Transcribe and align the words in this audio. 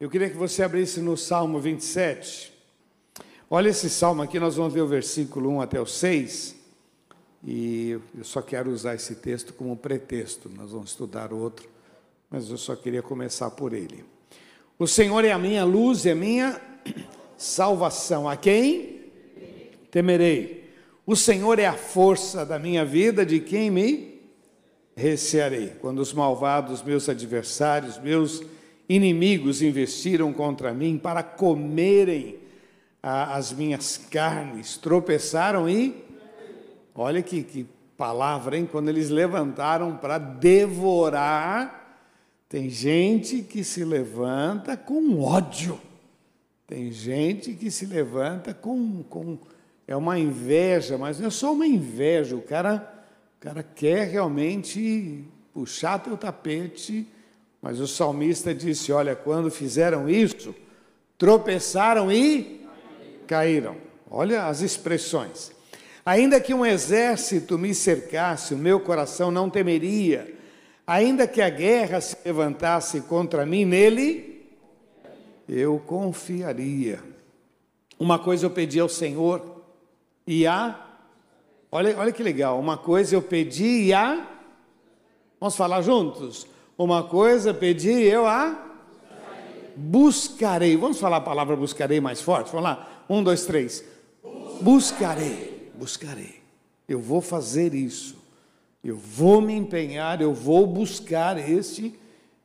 Eu 0.00 0.08
queria 0.08 0.30
que 0.30 0.36
você 0.36 0.62
abrisse 0.62 1.00
no 1.00 1.16
Salmo 1.16 1.58
27. 1.58 2.52
Olha 3.50 3.68
esse 3.68 3.90
salmo 3.90 4.22
aqui, 4.22 4.38
nós 4.38 4.54
vamos 4.54 4.72
ver 4.72 4.82
o 4.82 4.86
versículo 4.86 5.50
1 5.50 5.60
até 5.60 5.80
o 5.80 5.86
6. 5.86 6.54
E 7.44 7.98
eu 8.16 8.22
só 8.22 8.40
quero 8.40 8.70
usar 8.70 8.94
esse 8.94 9.16
texto 9.16 9.52
como 9.52 9.76
pretexto, 9.76 10.48
nós 10.50 10.70
vamos 10.70 10.90
estudar 10.90 11.32
outro, 11.32 11.68
mas 12.30 12.48
eu 12.48 12.56
só 12.56 12.76
queria 12.76 13.02
começar 13.02 13.50
por 13.50 13.72
ele. 13.72 14.04
O 14.78 14.86
Senhor 14.86 15.24
é 15.24 15.32
a 15.32 15.38
minha 15.38 15.64
luz 15.64 16.04
e 16.04 16.10
a 16.10 16.14
minha 16.14 16.60
salvação. 17.36 18.28
A 18.28 18.36
quem 18.36 19.00
temerei? 19.90 20.72
O 21.04 21.16
Senhor 21.16 21.58
é 21.58 21.66
a 21.66 21.76
força 21.76 22.46
da 22.46 22.56
minha 22.56 22.84
vida, 22.84 23.26
de 23.26 23.40
quem 23.40 23.68
me 23.68 24.20
recearei? 24.94 25.72
Quando 25.80 25.98
os 25.98 26.12
malvados, 26.12 26.84
meus 26.84 27.08
adversários, 27.08 27.98
meus 27.98 28.44
inimigos 28.88 29.60
investiram 29.60 30.32
contra 30.32 30.72
mim 30.72 30.98
para 30.98 31.22
comerem 31.22 32.38
a, 33.02 33.36
as 33.36 33.52
minhas 33.52 33.98
carnes, 34.10 34.76
tropeçaram 34.76 35.68
e. 35.68 36.06
Olha 36.94 37.22
que, 37.22 37.42
que 37.44 37.66
palavra, 37.96 38.56
hein? 38.56 38.68
Quando 38.70 38.88
eles 38.88 39.08
levantaram 39.08 39.96
para 39.96 40.18
devorar, 40.18 42.02
tem 42.48 42.70
gente 42.70 43.42
que 43.42 43.62
se 43.62 43.84
levanta 43.84 44.76
com 44.76 45.20
ódio, 45.20 45.78
tem 46.66 46.90
gente 46.90 47.52
que 47.54 47.70
se 47.70 47.86
levanta 47.86 48.54
com. 48.54 49.02
com 49.04 49.38
é 49.86 49.96
uma 49.96 50.18
inveja, 50.18 50.98
mas 50.98 51.18
não 51.18 51.28
é 51.28 51.30
só 51.30 51.52
uma 51.52 51.66
inveja, 51.66 52.36
o 52.36 52.42
cara, 52.42 53.06
o 53.38 53.40
cara 53.40 53.62
quer 53.62 54.06
realmente 54.08 55.24
puxar 55.54 55.98
teu 55.98 56.14
tapete 56.14 57.06
mas 57.60 57.80
o 57.80 57.86
salmista 57.86 58.54
disse: 58.54 58.92
Olha, 58.92 59.16
quando 59.16 59.50
fizeram 59.50 60.08
isso, 60.08 60.54
tropeçaram 61.16 62.10
e 62.10 62.66
caíram. 63.26 63.76
Olha 64.10 64.46
as 64.46 64.60
expressões. 64.60 65.52
Ainda 66.04 66.40
que 66.40 66.54
um 66.54 66.64
exército 66.64 67.58
me 67.58 67.74
cercasse, 67.74 68.54
o 68.54 68.58
meu 68.58 68.80
coração 68.80 69.30
não 69.30 69.50
temeria. 69.50 70.34
Ainda 70.86 71.26
que 71.26 71.42
a 71.42 71.50
guerra 71.50 72.00
se 72.00 72.16
levantasse 72.24 73.02
contra 73.02 73.44
mim, 73.44 73.66
nele 73.66 74.46
eu 75.46 75.78
confiaria. 75.78 77.02
Uma 77.98 78.18
coisa 78.18 78.46
eu 78.46 78.50
pedi 78.50 78.80
ao 78.80 78.88
Senhor 78.88 79.62
e 80.26 80.46
a. 80.46 80.86
Olha, 81.70 81.98
olha 81.98 82.12
que 82.12 82.22
legal. 82.22 82.58
Uma 82.58 82.78
coisa 82.78 83.14
eu 83.14 83.20
pedi 83.20 83.82
e 83.82 83.92
a. 83.92 84.26
Vamos 85.38 85.56
falar 85.56 85.82
juntos? 85.82 86.46
Uma 86.78 87.02
coisa 87.02 87.52
pedi, 87.52 87.90
eu 87.90 88.24
a 88.24 88.66
buscarei. 89.74 90.76
Vamos 90.76 91.00
falar 91.00 91.16
a 91.16 91.20
palavra 91.20 91.56
buscarei 91.56 92.00
mais 92.00 92.22
forte? 92.22 92.52
Vamos 92.52 92.62
lá. 92.62 93.04
Um, 93.10 93.20
dois, 93.20 93.44
três. 93.44 93.84
Buscarei, 94.60 95.72
buscarei. 95.74 96.36
Eu 96.88 97.00
vou 97.00 97.20
fazer 97.20 97.74
isso. 97.74 98.16
Eu 98.82 98.96
vou 98.96 99.40
me 99.40 99.54
empenhar, 99.54 100.20
eu 100.20 100.32
vou 100.32 100.68
buscar 100.68 101.36
este, 101.50 101.98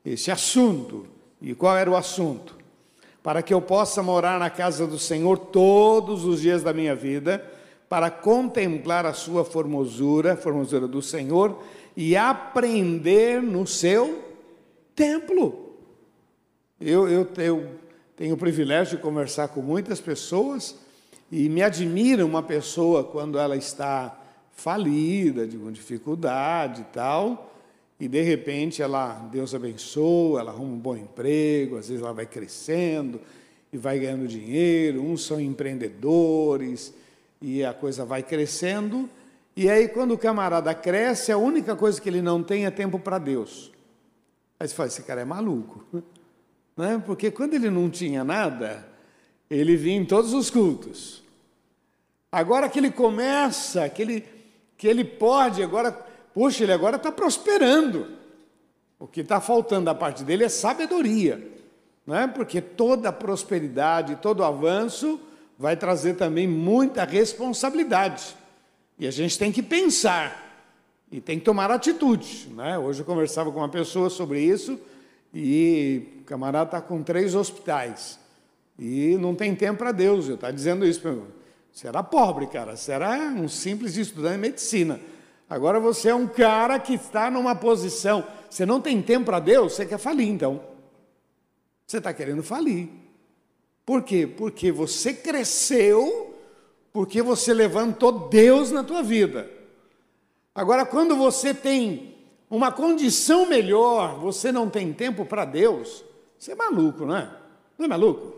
este 0.04 0.32
assunto. 0.32 1.06
E 1.40 1.54
qual 1.54 1.78
era 1.78 1.92
o 1.92 1.96
assunto? 1.96 2.58
Para 3.22 3.44
que 3.44 3.54
eu 3.54 3.62
possa 3.62 4.02
morar 4.02 4.40
na 4.40 4.50
casa 4.50 4.88
do 4.88 4.98
Senhor 4.98 5.38
todos 5.38 6.26
os 6.26 6.42
dias 6.42 6.64
da 6.64 6.74
minha 6.74 6.96
vida, 6.96 7.44
para 7.88 8.10
contemplar 8.10 9.06
a 9.06 9.14
sua 9.14 9.46
formosura, 9.46 10.34
a 10.34 10.38
formosura 10.38 10.88
do 10.88 11.04
Senhor, 11.04 11.62
e 11.96 12.18
aprender 12.18 13.40
no 13.40 13.68
seu 13.68 14.23
templo. 14.96 15.78
Eu, 16.80 17.08
eu, 17.08 17.28
eu 17.38 17.70
tenho 18.16 18.36
o 18.36 18.38
privilégio 18.38 18.98
de 18.98 19.04
conversar 19.04 19.48
com 19.50 19.62
muitas 19.62 20.00
pessoas 20.00 20.76
e 21.32 21.50
me 21.50 21.64
admira 21.64 22.26
uma 22.26 22.44
pessoa 22.44 23.04
quando 23.04 23.40
ela 23.40 23.56
está 23.56 24.20
falida, 24.56 25.48
de 25.48 25.58
dificuldade 25.72 26.82
e 26.82 26.86
tal, 26.94 27.52
e 28.00 28.08
de 28.08 28.22
repente 28.22 28.82
ela, 28.82 29.14
Deus 29.32 29.56
abençoa, 29.56 30.40
ela 30.40 30.52
arruma 30.52 30.74
um 30.74 30.78
bom 30.78 30.96
emprego, 30.96 31.78
às 31.78 31.88
vezes 31.88 32.04
ela 32.04 32.14
vai 32.14 32.26
crescendo 32.26 33.20
e 33.72 33.78
vai 33.78 33.98
ganhando 33.98 34.28
dinheiro, 34.28 35.02
uns 35.02 35.26
são 35.26 35.42
empreendedores 35.42 36.94
e 37.42 37.64
a 37.64 37.74
coisa 37.74 38.06
vai 38.06 38.22
crescendo. 38.22 39.10
E 39.56 39.70
aí, 39.70 39.88
quando 39.88 40.14
o 40.14 40.18
camarada 40.18 40.74
cresce, 40.74 41.32
a 41.32 41.38
única 41.38 41.76
coisa 41.76 42.00
que 42.00 42.08
ele 42.08 42.22
não 42.22 42.44
tem 42.44 42.66
é 42.66 42.72
tempo 42.72 43.00
para 43.00 43.18
Deus. 43.18 43.73
Aí 44.64 44.70
você 44.70 44.76
fala, 44.76 44.88
esse 44.88 45.04
cara 45.04 45.20
é 45.20 45.26
maluco. 45.26 45.84
Né? 46.76 47.00
Porque 47.06 47.30
quando 47.30 47.54
ele 47.54 47.70
não 47.70 47.88
tinha 47.88 48.24
nada, 48.24 48.84
ele 49.48 49.78
vinha 49.78 49.98
em 49.98 50.06
todos 50.06 50.34
os 50.34 50.50
cultos. 50.50 51.22
Agora 52.32 52.68
que 52.68 52.80
ele 52.80 52.90
começa, 52.90 53.88
que 53.90 54.02
ele, 54.02 54.26
que 54.76 54.88
ele 54.88 55.06
pode, 55.06 55.62
agora, 55.62 55.92
puxa, 56.34 56.64
ele 56.64 56.74
agora 56.74 56.96
está 56.96 57.12
prosperando. 57.12 58.08
O 58.98 59.06
que 59.06 59.22
está 59.22 59.40
faltando 59.40 59.86
da 59.86 59.94
parte 59.94 60.24
dele 60.24 60.46
é 60.46 60.50
sabedoria. 60.50 61.48
Né? 62.08 62.26
Porque 62.26 62.60
toda 62.60 63.14
prosperidade, 63.14 64.16
todo 64.16 64.44
avanço 64.44 65.22
vai 65.60 65.78
trazer 65.78 66.16
também 66.16 66.48
muita 66.48 67.04
responsabilidade. 67.04 68.36
E 68.98 69.06
a 69.06 69.12
gente 69.12 69.38
tem 69.38 69.52
que 69.52 69.62
pensar 69.62 70.43
e 71.14 71.22
tem 71.22 71.38
que 71.38 71.46
tomar 71.46 71.70
atitude. 71.70 72.50
Né? 72.56 72.76
Hoje 72.76 73.02
eu 73.02 73.06
conversava 73.06 73.52
com 73.52 73.60
uma 73.60 73.70
pessoa 73.70 74.10
sobre 74.10 74.42
isso 74.42 74.80
e 75.32 76.08
o 76.22 76.24
camarada 76.24 76.70
está 76.70 76.82
com 76.82 77.04
três 77.04 77.36
hospitais 77.36 78.20
e 78.80 79.16
não 79.20 79.36
tem 79.36 79.54
tempo 79.54 79.78
para 79.78 79.92
Deus. 79.92 80.28
Eu 80.28 80.34
está 80.34 80.50
dizendo 80.50 80.84
isso 80.84 81.00
para 81.00 81.12
mim. 81.12 81.28
Você 81.72 81.88
era 81.88 82.02
pobre, 82.02 82.48
cara. 82.48 82.74
Era 82.88 83.30
um 83.30 83.48
simples 83.48 83.96
estudante 83.96 84.34
de 84.34 84.42
medicina. 84.42 85.00
Agora 85.48 85.80
você 85.80 86.10
é 86.10 86.16
um 86.16 86.26
cara 86.26 86.80
que 86.80 86.96
está 86.96 87.30
numa 87.30 87.54
posição. 87.54 88.26
Você 88.50 88.66
não 88.66 88.82
tem 88.82 89.00
tempo 89.00 89.26
para 89.26 89.40
Deus, 89.40 89.74
você 89.74 89.86
quer 89.86 90.00
falir, 90.00 90.28
então. 90.28 90.62
Você 91.86 92.00
está 92.00 92.12
querendo 92.12 92.42
falir. 92.42 92.90
Por 93.86 94.02
quê? 94.02 94.26
Porque 94.26 94.72
você 94.72 95.14
cresceu, 95.14 96.36
porque 96.92 97.22
você 97.22 97.54
levantou 97.54 98.30
Deus 98.30 98.72
na 98.72 98.84
tua 98.84 99.04
vida. 99.04 99.48
Agora, 100.56 100.86
quando 100.86 101.16
você 101.16 101.54
tem 101.54 102.16
uma 102.50 102.72
condição 102.72 103.48
melhor, 103.48 104.20
você 104.20 104.52
não 104.52 104.70
tem 104.70 104.94
tempo 104.94 105.26
para 105.26 105.46
Deus, 105.46 106.04
você 106.38 106.52
é 106.52 106.56
maluco, 106.56 107.06
não 107.06 107.18
é? 107.18 107.30
Não 107.78 107.86
é 107.86 107.88
maluco? 107.88 108.36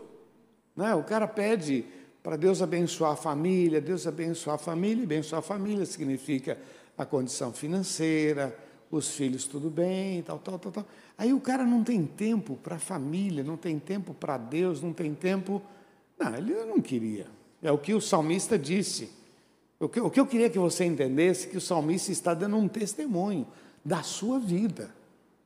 Não 0.74 0.86
é? 0.86 0.94
O 0.94 1.04
cara 1.04 1.28
pede 1.28 1.84
para 2.22 2.36
Deus 2.36 2.62
abençoar 2.62 3.12
a 3.12 3.16
família, 3.16 3.80
Deus 3.80 4.06
abençoar 4.06 4.56
a 4.56 4.58
família, 4.58 5.04
abençoar 5.04 5.40
a 5.40 5.42
família 5.42 5.84
significa 5.84 6.58
a 6.96 7.04
condição 7.04 7.52
financeira, 7.52 8.56
os 8.90 9.10
filhos 9.10 9.46
tudo 9.46 9.68
bem, 9.68 10.22
tal, 10.22 10.38
tal, 10.38 10.58
tal, 10.58 10.72
tal. 10.72 10.86
Aí 11.18 11.32
o 11.32 11.40
cara 11.40 11.64
não 11.64 11.84
tem 11.84 12.04
tempo 12.04 12.56
para 12.56 12.76
a 12.76 12.78
família, 12.78 13.44
não 13.44 13.56
tem 13.56 13.78
tempo 13.78 14.14
para 14.14 14.38
Deus, 14.38 14.82
não 14.82 14.92
tem 14.92 15.14
tempo. 15.14 15.62
Não, 16.18 16.34
ele 16.34 16.54
não 16.64 16.80
queria. 16.80 17.26
É 17.62 17.70
o 17.70 17.78
que 17.78 17.94
o 17.94 18.00
salmista 18.00 18.58
disse. 18.58 19.10
O 19.78 19.88
que, 19.88 20.00
o 20.00 20.10
que 20.10 20.18
eu 20.18 20.26
queria 20.26 20.48
que 20.48 20.58
você 20.58 20.84
entendesse 20.84 21.46
é 21.46 21.50
que 21.50 21.56
o 21.56 21.60
salmista 21.60 22.10
está 22.10 22.32
dando 22.32 22.56
um 22.56 22.66
testemunho 22.66 23.46
da 23.84 24.02
sua 24.02 24.38
vida. 24.38 24.90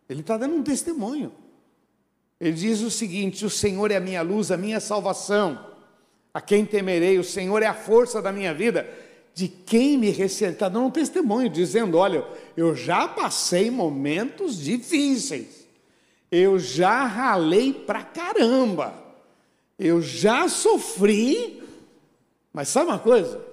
Ele 0.09 0.21
está 0.21 0.37
dando 0.37 0.55
um 0.55 0.63
testemunho. 0.63 1.33
Ele 2.41 2.53
diz 2.53 2.81
o 2.81 2.91
seguinte: 2.91 3.45
O 3.45 3.51
Senhor 3.51 3.91
é 3.91 3.97
a 3.97 4.01
minha 4.01 4.23
luz, 4.23 4.51
a 4.51 4.57
minha 4.57 4.81
salvação. 4.81 5.67
A 6.33 6.41
quem 6.41 6.65
temerei? 6.65 7.19
O 7.19 7.25
Senhor 7.25 7.63
é 7.63 7.67
a 7.67 7.75
força 7.75 8.23
da 8.23 8.31
minha 8.31 8.55
vida. 8.55 8.89
De 9.35 9.49
quem 9.49 9.99
me 9.99 10.11
receberá? 10.11 10.53
Está 10.53 10.69
dando 10.69 10.87
um 10.87 10.91
testemunho, 10.91 11.51
dizendo: 11.51 11.99
Olha, 11.99 12.25
eu 12.57 12.75
já 12.75 13.09
passei 13.09 13.71
momentos 13.71 14.59
difíceis. 14.59 15.67
Eu 16.31 16.59
já 16.59 17.05
ralei 17.05 17.73
pra 17.73 18.05
caramba. 18.05 18.95
Eu 19.77 20.01
já 20.01 20.49
sofri. 20.49 21.63
Mas 22.53 22.69
sabe 22.69 22.91
uma 22.91 22.99
coisa? 22.99 23.50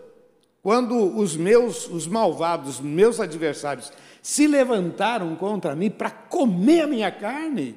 Quando 0.68 1.18
os 1.18 1.38
meus, 1.38 1.88
os 1.88 2.06
malvados, 2.06 2.82
meus 2.82 3.22
adversários, 3.22 3.90
se 4.22 4.46
levantaram 4.46 5.34
contra 5.38 5.74
mim 5.74 5.90
para 5.90 6.12
comer 6.12 6.82
a 6.82 6.88
minha 6.88 7.10
carne, 7.10 7.74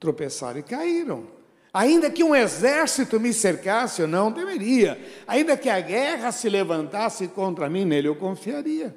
tropeçaram 0.00 0.58
e 0.58 0.62
caíram. 0.64 1.28
Ainda 1.72 2.10
que 2.10 2.24
um 2.24 2.34
exército 2.34 3.20
me 3.20 3.32
cercasse, 3.32 4.02
eu 4.02 4.08
não 4.08 4.32
temeria. 4.32 5.00
Ainda 5.28 5.56
que 5.56 5.68
a 5.68 5.80
guerra 5.80 6.32
se 6.32 6.48
levantasse 6.48 7.28
contra 7.28 7.70
mim, 7.70 7.84
nele 7.84 8.08
eu 8.08 8.16
confiaria. 8.16 8.92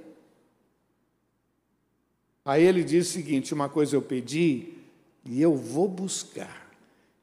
Aí 2.44 2.64
ele 2.64 2.84
diz 2.84 3.08
o 3.08 3.12
seguinte: 3.12 3.54
uma 3.54 3.70
coisa 3.70 3.96
eu 3.96 4.02
pedi 4.02 4.74
e 5.24 5.40
eu 5.40 5.56
vou 5.56 5.88
buscar. 5.88 6.72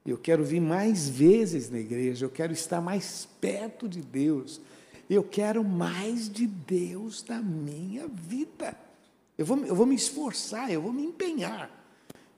Eu 0.05 0.17
quero 0.17 0.45
vir 0.45 0.61
mais 0.61 1.09
vezes 1.09 1.69
na 1.69 1.79
igreja, 1.79 2.25
eu 2.25 2.29
quero 2.29 2.53
estar 2.53 2.79
mais 2.79 3.27
perto 3.41 3.89
de 3.89 3.99
Deus. 3.99 4.61
Eu 5.09 5.23
quero 5.23 5.63
mais 5.63 6.29
de 6.29 6.47
Deus 6.47 7.23
na 7.27 7.41
minha 7.41 8.07
vida. 8.07 8.75
Eu 9.37 9.45
vou, 9.45 9.57
eu 9.65 9.75
vou 9.75 9.85
me 9.85 9.95
esforçar, 9.95 10.71
eu 10.71 10.81
vou 10.81 10.91
me 10.91 11.03
empenhar. 11.03 11.69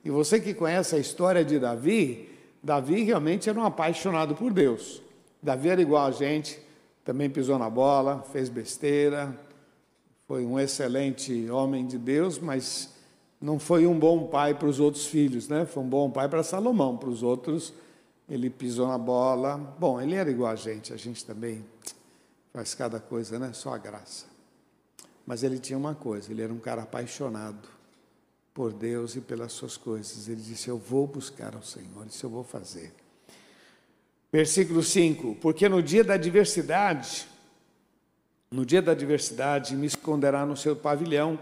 E 0.04 0.10
você 0.10 0.40
que 0.40 0.54
conhece 0.54 0.94
a 0.94 0.98
história 0.98 1.44
de 1.44 1.58
Davi, 1.58 2.28
Davi 2.62 3.02
realmente 3.02 3.48
era 3.48 3.58
um 3.58 3.64
apaixonado 3.64 4.34
por 4.34 4.52
Deus. 4.52 5.02
Davi 5.42 5.68
era 5.68 5.80
igual 5.80 6.06
a 6.06 6.10
gente, 6.10 6.58
também 7.04 7.30
pisou 7.30 7.58
na 7.58 7.70
bola, 7.70 8.24
fez 8.32 8.48
besteira, 8.48 9.38
foi 10.26 10.44
um 10.44 10.58
excelente 10.58 11.50
homem 11.50 11.86
de 11.86 11.96
Deus, 11.96 12.38
mas 12.38 12.94
não 13.40 13.58
foi 13.58 13.86
um 13.86 13.98
bom 13.98 14.26
pai 14.26 14.54
para 14.54 14.68
os 14.68 14.78
outros 14.78 15.06
filhos, 15.06 15.48
né? 15.48 15.64
Foi 15.64 15.82
um 15.82 15.88
bom 15.88 16.10
pai 16.10 16.28
para 16.28 16.42
Salomão, 16.42 16.96
para 16.96 17.08
os 17.08 17.22
outros 17.22 17.72
ele 18.28 18.50
pisou 18.50 18.86
na 18.86 18.98
bola. 18.98 19.56
Bom, 19.78 20.00
ele 20.00 20.14
era 20.14 20.30
igual 20.30 20.52
a 20.52 20.56
gente, 20.56 20.92
a 20.92 20.96
gente 20.96 21.24
também 21.24 21.64
faz 22.52 22.74
cada 22.74 23.00
coisa, 23.00 23.38
né? 23.38 23.52
Só 23.52 23.74
a 23.74 23.78
graça. 23.78 24.26
Mas 25.26 25.42
ele 25.42 25.58
tinha 25.58 25.78
uma 25.78 25.94
coisa, 25.94 26.30
ele 26.32 26.42
era 26.42 26.52
um 26.52 26.58
cara 26.58 26.82
apaixonado 26.82 27.68
por 28.54 28.72
Deus 28.72 29.14
e 29.14 29.20
pelas 29.20 29.52
suas 29.52 29.76
coisas. 29.76 30.28
Ele 30.28 30.40
disse: 30.40 30.68
Eu 30.68 30.78
vou 30.78 31.06
buscar 31.06 31.54
ao 31.54 31.62
Senhor, 31.62 32.06
isso 32.06 32.24
eu 32.24 32.30
vou 32.30 32.42
fazer. 32.42 32.92
Versículo 34.32 34.82
5: 34.82 35.36
Porque 35.36 35.68
no 35.68 35.82
dia 35.82 36.02
da 36.02 36.14
adversidade, 36.14 37.28
no 38.50 38.64
dia 38.64 38.80
da 38.80 38.92
adversidade, 38.92 39.76
me 39.76 39.86
esconderá 39.86 40.44
no 40.44 40.56
seu 40.56 40.74
pavilhão, 40.74 41.38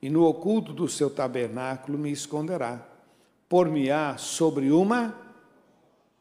e 0.00 0.10
no 0.10 0.24
oculto 0.24 0.72
do 0.72 0.88
seu 0.88 1.10
tabernáculo 1.10 1.98
me 1.98 2.10
esconderá. 2.10 2.86
Por-me-á 3.48 4.16
sobre 4.18 4.70
uma 4.70 5.14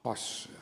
rocha. 0.04 0.55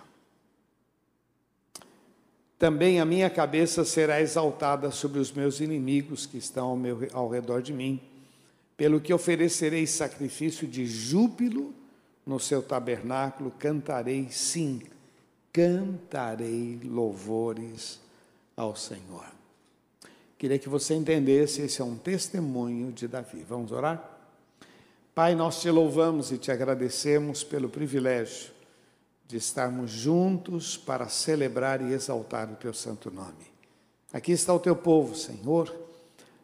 Também 2.63 3.01
a 3.01 3.03
minha 3.03 3.29
cabeça 3.29 3.83
será 3.83 4.21
exaltada 4.21 4.89
sobre 4.89 5.19
os 5.19 5.33
meus 5.33 5.59
inimigos 5.59 6.25
que 6.25 6.37
estão 6.37 6.67
ao, 6.67 6.77
meu, 6.77 6.97
ao 7.11 7.27
redor 7.27 7.61
de 7.61 7.73
mim, 7.73 7.99
pelo 8.77 9.01
que 9.01 9.13
oferecerei 9.13 9.85
sacrifício 9.85 10.65
de 10.65 10.85
júbilo 10.85 11.73
no 12.25 12.39
seu 12.39 12.63
tabernáculo, 12.63 13.51
cantarei, 13.59 14.29
sim, 14.31 14.81
cantarei 15.51 16.79
louvores 16.85 17.99
ao 18.55 18.77
Senhor. 18.77 19.25
Queria 20.37 20.57
que 20.57 20.69
você 20.69 20.93
entendesse, 20.93 21.63
esse 21.63 21.81
é 21.81 21.83
um 21.83 21.97
testemunho 21.97 22.93
de 22.93 23.09
Davi. 23.09 23.45
Vamos 23.45 23.73
orar? 23.73 24.09
Pai, 25.13 25.35
nós 25.35 25.59
te 25.59 25.69
louvamos 25.69 26.31
e 26.31 26.37
te 26.37 26.49
agradecemos 26.49 27.43
pelo 27.43 27.67
privilégio 27.67 28.53
de 29.33 29.37
estarmos 29.37 29.89
juntos 29.89 30.77
para 30.77 31.09
celebrar 31.09 31.81
e 31.81 31.91
exaltar 31.91 32.51
o 32.51 32.55
teu 32.55 32.71
santo 32.71 33.09
nome. 33.09 33.51
Aqui 34.13 34.31
está 34.31 34.53
o 34.53 34.59
teu 34.59 34.75
povo, 34.75 35.15
Senhor. 35.15 35.75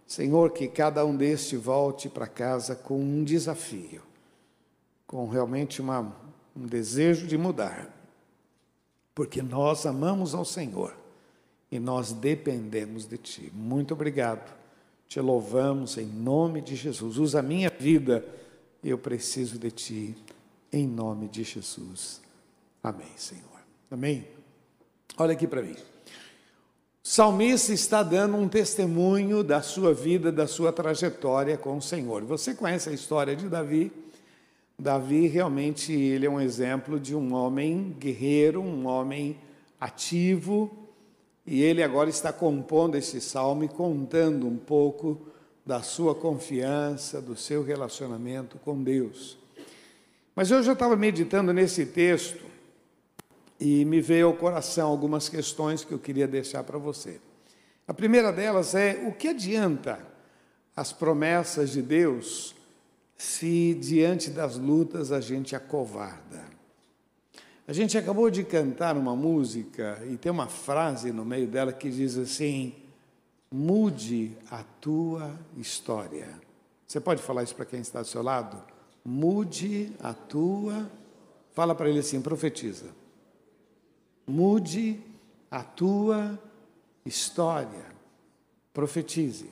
Senhor, 0.07 0.51
que 0.51 0.67
cada 0.67 1.05
um 1.05 1.15
deste 1.15 1.55
volte 1.55 2.09
para 2.09 2.25
casa 2.25 2.75
com 2.75 2.99
um 2.99 3.23
desafio, 3.23 4.01
com 5.05 5.27
realmente 5.27 5.79
uma, 5.79 6.15
um 6.55 6.65
desejo 6.65 7.27
de 7.27 7.37
mudar, 7.37 7.95
porque 9.13 9.43
nós 9.43 9.85
amamos 9.85 10.33
ao 10.33 10.43
Senhor 10.43 10.97
e 11.71 11.77
nós 11.77 12.11
dependemos 12.11 13.05
de 13.05 13.19
Ti. 13.19 13.51
Muito 13.53 13.93
obrigado. 13.93 14.51
Te 15.07 15.19
louvamos 15.19 15.95
em 15.95 16.07
nome 16.07 16.59
de 16.59 16.75
Jesus. 16.75 17.19
Usa 17.19 17.37
a 17.37 17.43
minha 17.43 17.69
vida, 17.69 18.25
eu 18.83 18.97
preciso 18.97 19.59
de 19.59 19.69
Ti, 19.69 20.15
em 20.73 20.87
nome 20.87 21.27
de 21.27 21.43
Jesus. 21.43 22.27
Amém, 22.81 23.11
Senhor. 23.17 23.43
Amém? 23.91 24.25
Olha 25.17 25.33
aqui 25.33 25.45
para 25.45 25.61
mim. 25.61 25.75
O 27.03 27.07
salmista 27.07 27.73
está 27.73 28.03
dando 28.03 28.37
um 28.37 28.47
testemunho 28.47 29.43
da 29.43 29.61
sua 29.61 29.93
vida, 29.93 30.31
da 30.31 30.47
sua 30.47 30.71
trajetória 30.71 31.57
com 31.57 31.77
o 31.77 31.81
Senhor. 31.81 32.23
Você 32.23 32.53
conhece 32.53 32.89
a 32.89 32.93
história 32.93 33.35
de 33.35 33.49
Davi? 33.49 33.91
Davi 34.77 35.27
realmente 35.27 35.91
ele 35.91 36.25
é 36.25 36.29
um 36.29 36.39
exemplo 36.39 36.97
de 36.99 37.13
um 37.13 37.33
homem 37.33 37.95
guerreiro, 37.99 38.61
um 38.61 38.87
homem 38.87 39.37
ativo, 39.79 40.71
e 41.45 41.61
ele 41.61 41.83
agora 41.83 42.09
está 42.09 42.31
compondo 42.31 42.95
esse 42.95 43.19
salmo 43.19 43.65
e 43.65 43.67
contando 43.67 44.47
um 44.47 44.55
pouco 44.55 45.19
da 45.65 45.81
sua 45.81 46.15
confiança, 46.15 47.21
do 47.21 47.35
seu 47.35 47.61
relacionamento 47.61 48.57
com 48.59 48.81
Deus. 48.81 49.37
Mas 50.33 50.49
eu 50.49 50.63
já 50.63 50.71
estava 50.71 50.95
meditando 50.95 51.51
nesse 51.51 51.85
texto 51.85 52.48
e 53.59 53.83
me 53.83 53.99
veio 53.99 54.27
ao 54.27 54.33
coração 54.33 54.89
algumas 54.89 55.27
questões 55.27 55.83
que 55.83 55.91
eu 55.91 55.99
queria 55.99 56.27
deixar 56.27 56.63
para 56.63 56.77
você. 56.77 57.19
A 57.87 57.93
primeira 57.93 58.31
delas 58.31 58.73
é: 58.73 59.03
o 59.07 59.11
que 59.11 59.27
adianta 59.27 59.99
as 60.75 60.93
promessas 60.93 61.71
de 61.71 61.81
Deus 61.81 62.55
se 63.17 63.73
diante 63.73 64.29
das 64.29 64.57
lutas 64.57 65.11
a 65.11 65.19
gente 65.19 65.55
acovarda? 65.55 66.47
A 67.67 67.73
gente 67.73 67.97
acabou 67.97 68.29
de 68.31 68.43
cantar 68.43 68.97
uma 68.97 69.15
música 69.15 70.01
e 70.09 70.17
tem 70.17 70.31
uma 70.31 70.47
frase 70.47 71.11
no 71.11 71.25
meio 71.25 71.47
dela 71.47 71.73
que 71.73 71.89
diz 71.89 72.17
assim: 72.17 72.73
mude 73.51 74.37
a 74.49 74.63
tua 74.79 75.37
história. 75.57 76.27
Você 76.87 76.99
pode 76.99 77.21
falar 77.21 77.43
isso 77.43 77.55
para 77.55 77.65
quem 77.65 77.81
está 77.81 78.01
do 78.01 78.07
seu 78.07 78.23
lado? 78.23 78.57
Mude 79.03 79.91
a 79.99 80.13
tua. 80.13 80.89
Fala 81.51 81.75
para 81.75 81.89
ele 81.89 81.99
assim, 81.99 82.21
profetiza 82.21 82.98
Mude 84.29 84.99
a 85.49 85.63
tua 85.63 86.39
história. 87.03 87.85
Profetize. 88.71 89.49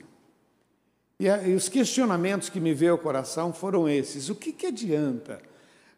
E, 1.18 1.28
a, 1.28 1.42
e, 1.42 1.52
os 1.52 1.68
questionamentos 1.68 2.48
que 2.48 2.60
me 2.60 2.72
veio 2.72 2.92
ao 2.92 2.98
coração 2.98 3.52
foram 3.52 3.88
esses: 3.88 4.28
o 4.28 4.36
que, 4.36 4.52
que 4.52 4.66
adianta? 4.66 5.42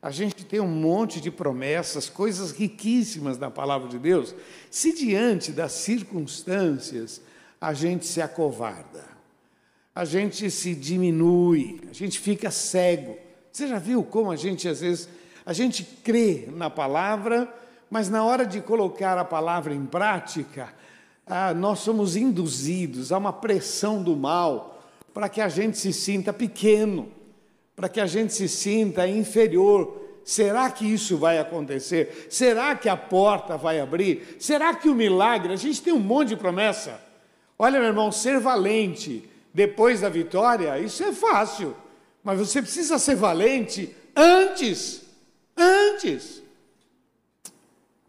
A 0.01 0.11
gente 0.11 0.47
tem 0.47 0.61
um 0.61 0.67
monte 0.67 1.21
de 1.21 1.31
promessas, 1.31 2.09
coisas 2.09 2.53
riquíssimas 2.53 3.37
da 3.37 3.51
palavra 3.51 3.87
de 3.87 3.99
Deus, 3.99 4.35
se 4.71 4.95
diante 4.95 5.53
das 5.53 5.73
circunstâncias 5.73 7.21
a 7.61 7.75
gente 7.75 8.07
se 8.07 8.23
acovarda, 8.23 9.05
a 9.95 10.07
gente 10.07 10.51
se 10.51 10.75
diminui, 10.75 11.83
a 11.91 11.93
gente 11.93 12.19
fica 12.19 12.51
cego. 12.51 13.19
Você 13.53 13.69
já 13.69 13.79
viu 13.79 14.03
como 14.03 14.31
a 14.31 14.37
gente 14.37 14.67
às 14.67 14.81
vezes 14.81 15.07
a 15.45 15.53
gente 15.53 15.85
crê 15.85 16.49
na 16.51 16.71
palavra, 16.71 17.53
mas 17.91 18.09
na 18.09 18.25
hora 18.25 18.47
de 18.47 18.61
colocar 18.61 19.19
a 19.19 19.25
palavra 19.25 19.75
em 19.75 19.85
prática, 19.85 20.73
ah, 21.27 21.53
nós 21.53 21.81
somos 21.81 22.15
induzidos 22.15 23.11
a 23.11 23.19
uma 23.19 23.33
pressão 23.33 24.03
do 24.03 24.17
mal 24.17 24.81
para 25.13 25.29
que 25.29 25.41
a 25.41 25.49
gente 25.49 25.77
se 25.77 25.93
sinta 25.93 26.33
pequeno, 26.33 27.11
para 27.75 27.89
que 27.89 28.01
a 28.01 28.07
gente 28.07 28.33
se 28.33 28.49
sinta 28.49 29.09
inferior. 29.09 30.01
Será 30.25 30.71
que 30.71 30.85
isso 30.85 31.17
vai 31.17 31.39
acontecer? 31.39 32.29
Será 32.31 32.77
que 32.77 32.89
a 32.89 32.97
porta 32.97 33.57
vai 33.57 33.81
abrir? 33.81 34.37
Será 34.39 34.75
que 34.75 34.89
o 34.89 34.95
milagre? 34.95 35.53
A 35.53 35.57
gente 35.57 35.83
tem 35.83 35.93
um 35.93 35.99
monte 35.99 36.29
de 36.29 36.37
promessa. 36.37 37.01
Olha, 37.59 37.81
meu 37.81 37.89
irmão, 37.89 38.13
ser 38.13 38.39
valente 38.39 39.29
depois 39.53 40.01
da 40.01 40.09
vitória, 40.09 40.79
isso 40.79 41.03
é 41.03 41.13
fácil, 41.13 41.77
mas 42.23 42.39
você 42.39 42.63
precisa 42.63 42.99
ser 42.99 43.17
valente 43.17 43.95
antes. 44.15 45.03
Antes. 45.57 46.40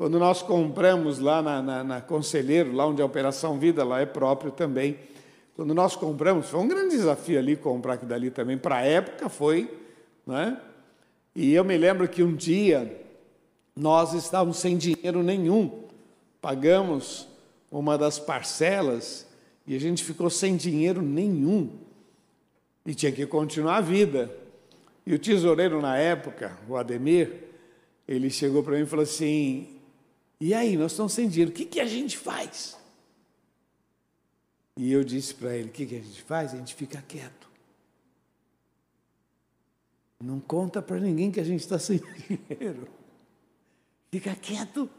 Quando 0.01 0.17
nós 0.17 0.41
compramos 0.41 1.19
lá 1.19 1.43
na, 1.43 1.61
na, 1.61 1.83
na 1.83 2.01
Conselheiro, 2.01 2.73
lá 2.73 2.87
onde 2.87 3.03
a 3.03 3.05
Operação 3.05 3.59
Vida 3.59 3.83
lá 3.83 4.01
é 4.01 4.05
próprio 4.07 4.51
também, 4.51 4.97
quando 5.55 5.75
nós 5.75 5.95
compramos, 5.95 6.49
foi 6.49 6.59
um 6.59 6.67
grande 6.67 6.95
desafio 6.95 7.37
ali 7.37 7.55
comprar 7.55 7.93
aquilo 7.93 8.09
dali 8.09 8.31
também, 8.31 8.57
para 8.57 8.77
a 8.77 8.81
época 8.81 9.29
foi, 9.29 9.71
né? 10.25 10.59
E 11.35 11.53
eu 11.53 11.63
me 11.63 11.77
lembro 11.77 12.07
que 12.07 12.23
um 12.23 12.35
dia 12.35 12.99
nós 13.75 14.15
estávamos 14.15 14.57
sem 14.57 14.75
dinheiro 14.75 15.21
nenhum, 15.21 15.83
pagamos 16.41 17.27
uma 17.71 17.95
das 17.95 18.17
parcelas 18.17 19.27
e 19.67 19.75
a 19.75 19.79
gente 19.79 20.03
ficou 20.03 20.31
sem 20.31 20.55
dinheiro 20.55 21.03
nenhum 21.03 21.69
e 22.87 22.95
tinha 22.95 23.11
que 23.11 23.27
continuar 23.27 23.77
a 23.77 23.81
vida. 23.81 24.35
E 25.05 25.13
o 25.13 25.19
tesoureiro 25.19 25.79
na 25.79 25.95
época, 25.95 26.57
o 26.67 26.75
Ademir, 26.75 27.49
ele 28.07 28.31
chegou 28.31 28.63
para 28.63 28.77
mim 28.77 28.81
e 28.81 28.87
falou 28.87 29.03
assim: 29.03 29.79
e 30.41 30.55
aí, 30.55 30.75
nós 30.75 30.91
estamos 30.91 31.13
sem 31.13 31.29
dinheiro, 31.29 31.51
o 31.51 31.53
que, 31.53 31.65
que 31.65 31.79
a 31.79 31.85
gente 31.85 32.17
faz? 32.17 32.75
E 34.75 34.91
eu 34.91 35.03
disse 35.03 35.35
para 35.35 35.55
ele: 35.55 35.69
o 35.69 35.71
que, 35.71 35.85
que 35.85 35.95
a 35.95 35.99
gente 35.99 36.23
faz? 36.23 36.55
A 36.55 36.57
gente 36.57 36.73
fica 36.73 36.99
quieto. 37.07 37.47
Não 40.19 40.39
conta 40.39 40.81
para 40.81 40.99
ninguém 40.99 41.31
que 41.31 41.39
a 41.39 41.43
gente 41.43 41.59
está 41.59 41.77
sem 41.77 42.01
dinheiro. 42.49 42.87
Fica 44.11 44.35
quieto. 44.35 44.89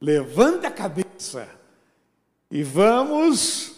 Levanta 0.00 0.68
a 0.68 0.70
cabeça 0.70 1.46
e 2.50 2.62
vamos 2.62 3.74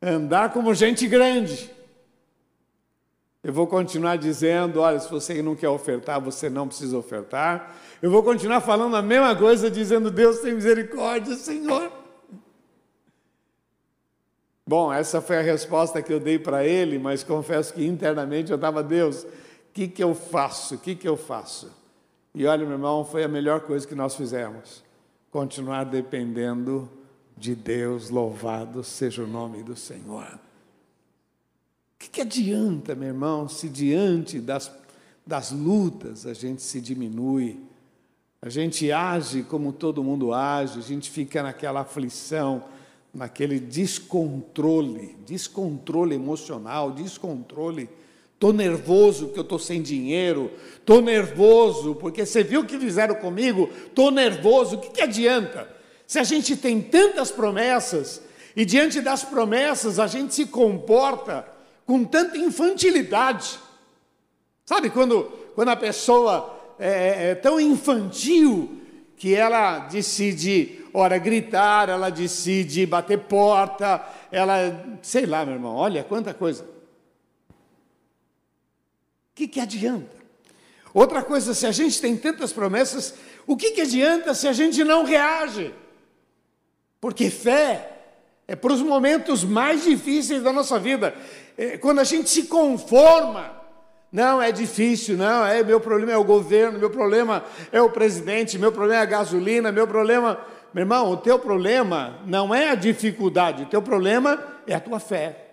andar 0.00 0.52
como 0.52 0.72
gente 0.72 1.08
grande. 1.08 1.68
Eu 3.42 3.52
vou 3.52 3.66
continuar 3.66 4.16
dizendo: 4.16 4.80
olha, 4.80 5.00
se 5.00 5.10
você 5.10 5.42
não 5.42 5.56
quer 5.56 5.68
ofertar, 5.68 6.20
você 6.20 6.48
não 6.48 6.68
precisa 6.68 6.96
ofertar. 6.96 7.74
Eu 8.00 8.10
vou 8.10 8.22
continuar 8.22 8.60
falando 8.60 8.94
a 8.94 9.02
mesma 9.02 9.34
coisa, 9.34 9.70
dizendo: 9.70 10.10
Deus 10.10 10.38
tem 10.38 10.54
misericórdia, 10.54 11.34
Senhor. 11.34 11.90
Bom, 14.64 14.92
essa 14.92 15.20
foi 15.20 15.38
a 15.38 15.42
resposta 15.42 16.00
que 16.00 16.12
eu 16.12 16.20
dei 16.20 16.38
para 16.38 16.64
ele, 16.64 16.98
mas 16.98 17.24
confesso 17.24 17.74
que 17.74 17.84
internamente 17.84 18.50
eu 18.50 18.56
estava: 18.56 18.82
Deus, 18.82 19.24
o 19.24 19.28
que, 19.72 19.88
que 19.88 20.02
eu 20.02 20.14
faço? 20.14 20.76
O 20.76 20.78
que, 20.78 20.94
que 20.94 21.08
eu 21.08 21.16
faço? 21.16 21.70
E 22.34 22.46
olha, 22.46 22.64
meu 22.64 22.74
irmão, 22.74 23.04
foi 23.04 23.24
a 23.24 23.28
melhor 23.28 23.60
coisa 23.60 23.86
que 23.86 23.94
nós 23.94 24.14
fizemos. 24.14 24.84
Continuar 25.30 25.84
dependendo 25.84 26.88
de 27.36 27.56
Deus, 27.56 28.08
louvado 28.08 28.84
seja 28.84 29.24
o 29.24 29.26
nome 29.26 29.62
do 29.62 29.74
Senhor. 29.74 30.38
Que, 32.02 32.08
que 32.08 32.20
adianta, 32.20 32.96
meu 32.96 33.08
irmão, 33.10 33.48
se 33.48 33.68
diante 33.68 34.40
das, 34.40 34.72
das 35.24 35.52
lutas 35.52 36.26
a 36.26 36.34
gente 36.34 36.60
se 36.60 36.80
diminui, 36.80 37.60
a 38.40 38.48
gente 38.48 38.90
age 38.90 39.44
como 39.44 39.72
todo 39.72 40.02
mundo 40.02 40.34
age, 40.34 40.80
a 40.80 40.82
gente 40.82 41.08
fica 41.08 41.44
naquela 41.44 41.82
aflição, 41.82 42.64
naquele 43.14 43.60
descontrole, 43.60 45.16
descontrole 45.24 46.16
emocional, 46.16 46.90
descontrole. 46.90 47.88
Estou 48.34 48.52
nervoso 48.52 49.26
porque 49.26 49.38
eu 49.38 49.44
estou 49.44 49.58
sem 49.60 49.80
dinheiro, 49.80 50.50
estou 50.74 51.00
nervoso 51.00 51.94
porque 51.94 52.26
você 52.26 52.42
viu 52.42 52.62
o 52.62 52.66
que 52.66 52.80
fizeram 52.80 53.14
comigo, 53.14 53.70
estou 53.86 54.10
nervoso. 54.10 54.74
O 54.74 54.80
que, 54.80 54.90
que 54.90 55.02
adianta? 55.02 55.72
Se 56.04 56.18
a 56.18 56.24
gente 56.24 56.56
tem 56.56 56.82
tantas 56.82 57.30
promessas 57.30 58.20
e 58.56 58.64
diante 58.64 59.00
das 59.00 59.22
promessas 59.22 60.00
a 60.00 60.08
gente 60.08 60.34
se 60.34 60.46
comporta 60.46 61.52
com 61.86 62.04
tanta 62.04 62.36
infantilidade. 62.36 63.58
Sabe 64.64 64.90
quando, 64.90 65.24
quando 65.54 65.68
a 65.68 65.76
pessoa 65.76 66.74
é, 66.78 66.88
é, 66.88 67.30
é 67.30 67.34
tão 67.34 67.60
infantil 67.60 68.80
que 69.16 69.34
ela 69.34 69.80
decide, 69.80 70.84
ora, 70.92 71.18
gritar, 71.18 71.88
ela 71.88 72.10
decide 72.10 72.86
bater 72.86 73.18
porta, 73.18 74.04
ela, 74.30 74.98
sei 75.02 75.26
lá, 75.26 75.44
meu 75.44 75.54
irmão, 75.54 75.76
olha 75.76 76.02
quanta 76.02 76.34
coisa. 76.34 76.64
O 76.64 76.66
que, 79.34 79.46
que 79.46 79.60
adianta? 79.60 80.22
Outra 80.94 81.22
coisa, 81.22 81.54
se 81.54 81.66
a 81.66 81.72
gente 81.72 82.00
tem 82.00 82.16
tantas 82.16 82.52
promessas, 82.52 83.14
o 83.46 83.56
que, 83.56 83.70
que 83.70 83.80
adianta 83.80 84.34
se 84.34 84.46
a 84.46 84.52
gente 84.52 84.84
não 84.84 85.04
reage? 85.04 85.72
Porque 87.00 87.30
fé 87.30 87.91
é 88.46 88.56
para 88.56 88.72
os 88.72 88.82
momentos 88.82 89.44
mais 89.44 89.84
difíceis 89.84 90.42
da 90.42 90.52
nossa 90.52 90.78
vida. 90.78 91.14
É 91.56 91.78
quando 91.78 92.00
a 92.00 92.04
gente 92.04 92.28
se 92.28 92.44
conforma, 92.44 93.62
não, 94.10 94.42
é 94.42 94.52
difícil, 94.52 95.16
não, 95.16 95.46
é 95.46 95.62
meu 95.62 95.80
problema 95.80 96.12
é 96.12 96.16
o 96.16 96.24
governo, 96.24 96.78
meu 96.78 96.90
problema 96.90 97.44
é 97.70 97.80
o 97.80 97.90
presidente, 97.90 98.58
meu 98.58 98.70
problema 98.70 99.00
é 99.00 99.02
a 99.02 99.06
gasolina, 99.06 99.72
meu 99.72 99.86
problema. 99.86 100.38
Meu 100.74 100.82
irmão, 100.82 101.10
o 101.10 101.16
teu 101.18 101.38
problema 101.38 102.18
não 102.26 102.54
é 102.54 102.70
a 102.70 102.74
dificuldade, 102.74 103.64
o 103.64 103.66
teu 103.66 103.82
problema 103.82 104.42
é 104.66 104.74
a 104.74 104.80
tua 104.80 104.98
fé. 104.98 105.50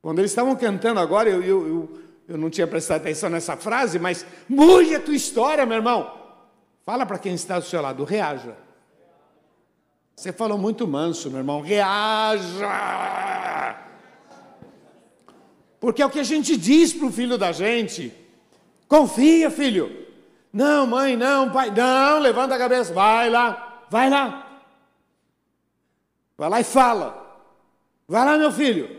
Quando 0.00 0.18
eles 0.20 0.30
estavam 0.30 0.54
cantando 0.54 1.00
agora, 1.00 1.28
eu, 1.28 1.42
eu, 1.42 1.66
eu, 1.66 2.00
eu 2.28 2.38
não 2.38 2.50
tinha 2.50 2.66
prestado 2.66 3.00
atenção 3.00 3.28
nessa 3.28 3.56
frase, 3.56 3.98
mas 3.98 4.24
mude 4.48 4.94
a 4.94 5.00
tua 5.00 5.14
história, 5.14 5.66
meu 5.66 5.76
irmão. 5.76 6.14
Fala 6.84 7.04
para 7.04 7.18
quem 7.18 7.34
está 7.34 7.58
do 7.58 7.64
seu 7.64 7.82
lado, 7.82 8.04
reaja. 8.04 8.67
Você 10.18 10.32
falou 10.32 10.58
muito 10.58 10.84
manso, 10.84 11.30
meu 11.30 11.38
irmão, 11.38 11.60
reaja. 11.60 12.66
Porque 15.78 16.02
é 16.02 16.06
o 16.06 16.10
que 16.10 16.18
a 16.18 16.24
gente 16.24 16.56
diz 16.56 16.92
para 16.92 17.06
o 17.06 17.12
filho 17.12 17.38
da 17.38 17.52
gente. 17.52 18.12
Confia, 18.88 19.48
filho. 19.48 20.08
Não, 20.52 20.88
mãe, 20.88 21.16
não, 21.16 21.52
pai, 21.52 21.70
não, 21.70 22.18
levanta 22.18 22.56
a 22.56 22.58
cabeça, 22.58 22.92
vai 22.92 23.30
lá, 23.30 23.84
vai 23.88 24.10
lá. 24.10 24.60
Vai 26.36 26.50
lá 26.50 26.60
e 26.62 26.64
fala. 26.64 27.40
Vai 28.08 28.24
lá, 28.24 28.36
meu 28.36 28.50
filho. 28.50 28.90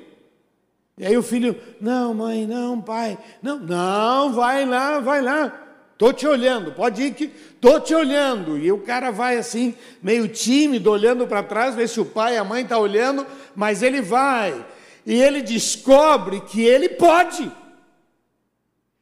E 0.97 1.05
aí 1.05 1.17
o 1.17 1.21
filho, 1.21 1.61
não, 1.81 2.13
mãe, 2.13 2.47
não, 2.47 2.79
pai, 2.79 3.17
não, 3.41 3.59
não, 3.59 4.31
vai 4.31 4.65
lá, 4.65 5.01
vai 5.01 5.21
lá. 5.21 5.68
Tô 5.99 6.13
te 6.13 6.25
olhando, 6.25 6.71
pode 6.71 7.03
ir 7.03 7.13
que 7.13 7.27
tô 7.59 7.77
te 7.77 7.93
olhando. 7.93 8.57
E 8.57 8.71
o 8.71 8.77
cara 8.77 9.11
vai 9.11 9.35
assim, 9.35 9.75
meio 10.01 10.29
tímido, 10.29 10.89
olhando 10.89 11.27
para 11.27 11.43
trás, 11.43 11.75
ver 11.75 11.89
se 11.89 11.99
o 11.99 12.05
pai 12.05 12.35
e 12.35 12.37
a 12.37 12.43
mãe 12.45 12.65
tá 12.65 12.77
olhando, 12.77 13.27
mas 13.53 13.83
ele 13.83 14.01
vai 14.01 14.65
e 15.05 15.21
ele 15.21 15.41
descobre 15.41 16.39
que 16.39 16.61
ele 16.61 16.87
pode. 16.87 17.51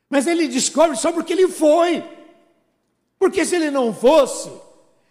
Mas 0.10 0.26
ele 0.26 0.48
descobre 0.48 0.98
só 0.98 1.12
porque 1.12 1.34
ele 1.34 1.48
foi. 1.48 2.04
Porque 3.20 3.46
se 3.46 3.58
ele 3.58 3.70
não 3.70 3.94
fosse, 3.94 4.50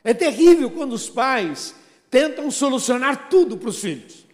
é 0.02 0.12
terrível 0.12 0.68
quando 0.70 0.92
os 0.92 1.08
pais 1.08 1.72
tentam 2.10 2.50
solucionar 2.50 3.28
tudo 3.28 3.56
para 3.56 3.68
os 3.68 3.78
filhos, 3.78 4.26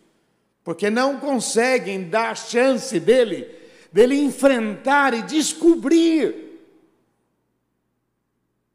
porque 0.64 0.88
não 0.88 1.18
conseguem 1.18 2.08
dar 2.08 2.34
chance 2.34 2.98
dele, 2.98 3.46
dele 3.92 4.18
enfrentar 4.18 5.12
e 5.12 5.20
descobrir 5.20 6.51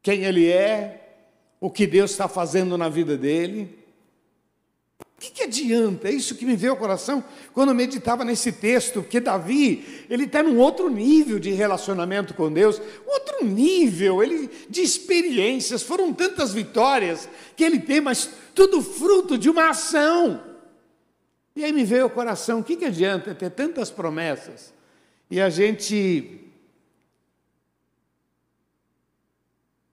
quem 0.08 0.24
ele 0.24 0.50
é, 0.50 1.02
o 1.60 1.70
que 1.70 1.86
Deus 1.86 2.12
está 2.12 2.26
fazendo 2.26 2.78
na 2.78 2.88
vida 2.88 3.14
dele. 3.14 3.78
O 4.98 5.20
que, 5.20 5.30
que, 5.30 5.42
adianta? 5.42 6.08
É 6.08 6.12
isso 6.12 6.34
que 6.34 6.46
me 6.46 6.56
veio 6.56 6.72
ao 6.72 6.78
coração 6.78 7.22
quando 7.52 7.68
eu 7.68 7.74
meditava 7.74 8.24
nesse 8.24 8.50
texto, 8.50 9.02
porque 9.02 9.20
Davi, 9.20 10.06
ele 10.08 10.24
está 10.24 10.42
num 10.42 10.56
outro 10.56 10.88
nível 10.88 11.38
de 11.38 11.50
relacionamento 11.50 12.32
com 12.32 12.50
Deus, 12.50 12.80
outro 13.06 13.44
nível 13.44 14.22
ele, 14.22 14.48
de 14.70 14.80
experiências, 14.80 15.82
foram 15.82 16.14
tantas 16.14 16.54
vitórias 16.54 17.28
que 17.54 17.62
ele 17.62 17.78
tem, 17.78 18.00
mas 18.00 18.30
tudo 18.54 18.80
fruto 18.80 19.36
de 19.36 19.50
uma 19.50 19.68
ação. 19.68 20.42
E 21.54 21.62
aí 21.62 21.72
me 21.72 21.84
veio 21.84 22.04
ao 22.04 22.10
coração, 22.10 22.60
o 22.60 22.64
que, 22.64 22.76
que 22.76 22.86
adianta 22.86 23.34
ter 23.34 23.50
tantas 23.50 23.90
promessas 23.90 24.72
e 25.30 25.38
a 25.38 25.50
gente 25.50 26.47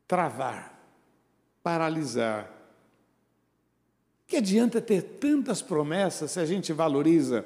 travar, 0.08 0.80
paralisar, 1.64 2.52
que 4.28 4.38
adianta 4.38 4.82
ter 4.82 5.02
tantas 5.02 5.62
promessas 5.62 6.32
se 6.32 6.40
a 6.40 6.46
gente 6.46 6.74
valoriza 6.74 7.46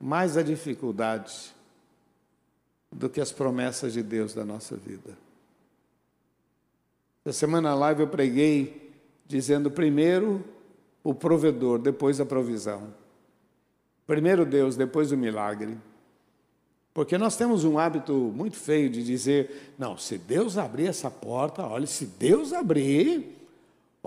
mais 0.00 0.36
a 0.36 0.42
dificuldade 0.42 1.54
do 2.90 3.08
que 3.08 3.20
as 3.20 3.32
promessas 3.32 3.92
de 3.92 4.02
Deus 4.02 4.34
da 4.34 4.44
nossa 4.44 4.76
vida? 4.76 5.16
Essa 7.24 7.40
semana 7.40 7.74
live 7.74 8.02
eu 8.02 8.08
preguei 8.08 8.92
dizendo 9.26 9.70
primeiro 9.70 10.44
o 11.02 11.14
provedor, 11.14 11.78
depois 11.78 12.20
a 12.20 12.26
provisão. 12.26 12.92
Primeiro 14.06 14.44
Deus, 14.46 14.76
depois 14.76 15.10
o 15.10 15.16
milagre. 15.16 15.76
Porque 16.96 17.18
nós 17.18 17.36
temos 17.36 17.62
um 17.62 17.78
hábito 17.78 18.14
muito 18.34 18.56
feio 18.56 18.88
de 18.88 19.04
dizer: 19.04 19.74
não, 19.78 19.98
se 19.98 20.16
Deus 20.16 20.56
abrir 20.56 20.86
essa 20.86 21.10
porta, 21.10 21.62
olha, 21.62 21.86
se 21.86 22.06
Deus 22.06 22.54
abrir, 22.54 23.36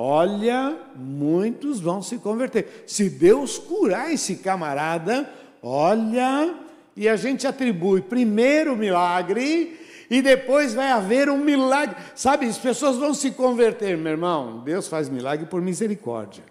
Olha, 0.02 0.78
muitos 0.96 1.82
vão 1.82 2.02
se 2.02 2.20
converter. 2.20 2.86
Se 2.88 3.10
Deus 3.10 3.58
curar 3.58 4.10
esse 4.14 4.38
camarada, 4.38 5.30
olha, 5.62 6.56
e 6.96 7.10
a 7.10 7.18
gente 7.18 7.46
atribui 7.46 8.00
primeiro 8.00 8.76
o 8.76 8.78
milagre 8.78 9.78
e 10.10 10.22
depois 10.22 10.74
vai 10.74 10.90
haver 10.90 11.30
um 11.30 11.38
milagre. 11.38 11.98
Sabe, 12.16 12.46
as 12.46 12.58
pessoas 12.58 12.96
vão 12.96 13.14
se 13.14 13.32
converter, 13.32 13.98
meu 13.98 14.14
irmão. 14.14 14.62
Deus 14.64 14.88
faz 14.88 15.10
milagre 15.10 15.48
por 15.48 15.62
misericórdia. 15.62 16.46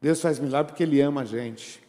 Deus 0.00 0.18
faz 0.22 0.38
milagre 0.38 0.72
porque 0.72 0.82
Ele 0.82 1.02
ama 1.02 1.20
a 1.20 1.26
gente. 1.26 1.82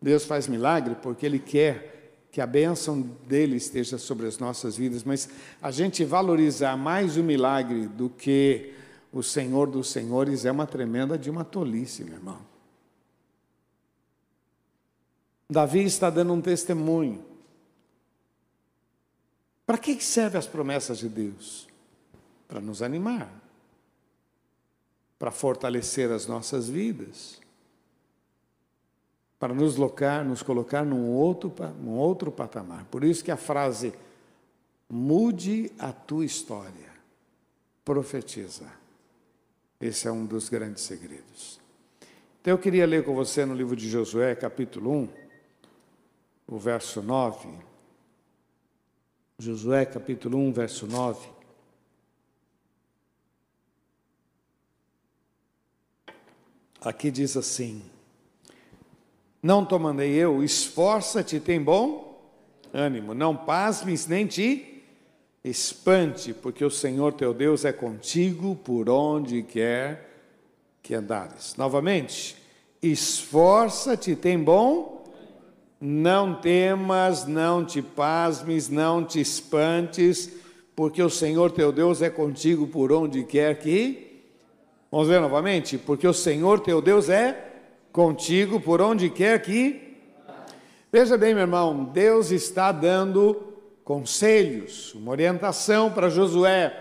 Deus 0.00 0.24
faz 0.24 0.48
milagre 0.48 0.96
porque 1.02 1.26
Ele 1.26 1.38
quer 1.38 1.99
que 2.30 2.40
a 2.40 2.46
bênção 2.46 3.00
dele 3.26 3.56
esteja 3.56 3.98
sobre 3.98 4.26
as 4.26 4.38
nossas 4.38 4.76
vidas, 4.76 5.02
mas 5.02 5.28
a 5.60 5.70
gente 5.70 6.04
valorizar 6.04 6.76
mais 6.76 7.16
o 7.16 7.24
milagre 7.24 7.88
do 7.88 8.08
que 8.08 8.72
o 9.12 9.22
Senhor 9.22 9.68
dos 9.68 9.90
Senhores 9.90 10.44
é 10.44 10.52
uma 10.52 10.66
tremenda 10.66 11.18
de 11.18 11.28
uma 11.28 11.44
tolice, 11.44 12.04
meu 12.04 12.14
irmão. 12.14 12.38
Davi 15.48 15.82
está 15.84 16.08
dando 16.08 16.32
um 16.32 16.40
testemunho. 16.40 17.24
Para 19.66 19.76
que 19.78 20.00
servem 20.00 20.38
as 20.38 20.46
promessas 20.46 20.98
de 20.98 21.08
Deus? 21.08 21.68
Para 22.46 22.60
nos 22.60 22.82
animar, 22.82 23.28
para 25.18 25.32
fortalecer 25.32 26.10
as 26.10 26.26
nossas 26.26 26.68
vidas, 26.68 27.39
para 29.40 29.54
nos 29.54 29.76
locar, 29.76 30.22
nos 30.22 30.42
colocar 30.42 30.84
num 30.84 31.08
outro, 31.08 31.50
num 31.80 31.96
outro 31.96 32.30
patamar. 32.30 32.84
Por 32.84 33.02
isso 33.02 33.24
que 33.24 33.30
a 33.30 33.38
frase 33.38 33.94
mude 34.86 35.72
a 35.78 35.90
tua 35.92 36.26
história, 36.26 36.92
profetiza. 37.82 38.70
Esse 39.80 40.06
é 40.06 40.12
um 40.12 40.26
dos 40.26 40.50
grandes 40.50 40.82
segredos. 40.82 41.58
Então 42.42 42.52
eu 42.52 42.58
queria 42.58 42.86
ler 42.86 43.02
com 43.02 43.14
você 43.14 43.46
no 43.46 43.54
livro 43.54 43.74
de 43.74 43.88
Josué, 43.88 44.34
capítulo 44.34 44.92
1, 44.92 45.08
o 46.48 46.58
verso 46.58 47.00
9. 47.00 47.48
Josué, 49.38 49.86
capítulo 49.86 50.36
1, 50.36 50.52
verso 50.52 50.86
9. 50.86 51.30
Aqui 56.82 57.10
diz 57.10 57.38
assim: 57.38 57.82
Não 59.42 59.64
te 59.64 59.78
mandei 59.78 60.12
eu, 60.12 60.42
esforça-te, 60.44 61.40
tem 61.40 61.60
bom 61.60 62.10
ânimo, 62.72 63.14
não 63.14 63.36
pasmes 63.36 64.06
nem 64.06 64.26
te 64.26 64.82
espante, 65.42 66.32
porque 66.34 66.64
o 66.64 66.70
Senhor 66.70 67.12
teu 67.12 67.32
Deus 67.32 67.64
é 67.64 67.72
contigo 67.72 68.54
por 68.56 68.88
onde 68.88 69.42
quer 69.42 70.08
que 70.82 70.94
andares. 70.94 71.54
Novamente, 71.56 72.36
esforça-te, 72.82 74.14
tem 74.14 74.38
bom, 74.38 75.04
não 75.80 76.34
temas, 76.34 77.26
não 77.26 77.64
te 77.64 77.80
pasmes, 77.80 78.68
não 78.68 79.04
te 79.04 79.20
espantes, 79.20 80.30
porque 80.76 81.02
o 81.02 81.10
Senhor 81.10 81.50
teu 81.50 81.72
Deus 81.72 82.02
é 82.02 82.10
contigo 82.10 82.66
por 82.66 82.92
onde 82.92 83.24
quer 83.24 83.58
que. 83.58 84.22
Vamos 84.90 85.08
ver 85.08 85.20
novamente? 85.20 85.78
Porque 85.78 86.06
o 86.06 86.12
Senhor 86.12 86.60
teu 86.60 86.82
Deus 86.82 87.08
é 87.08 87.49
contigo 87.92 88.60
por 88.60 88.80
onde 88.80 89.10
quer 89.10 89.40
que. 89.42 89.96
Veja 90.92 91.16
bem, 91.16 91.34
meu 91.34 91.42
irmão, 91.42 91.84
Deus 91.84 92.30
está 92.30 92.72
dando 92.72 93.50
conselhos, 93.84 94.94
uma 94.94 95.10
orientação 95.10 95.90
para 95.90 96.08
Josué. 96.08 96.74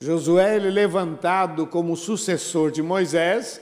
Josué 0.00 0.56
ele 0.56 0.68
é 0.68 0.70
levantado 0.70 1.66
como 1.66 1.96
sucessor 1.96 2.70
de 2.70 2.82
Moisés 2.82 3.60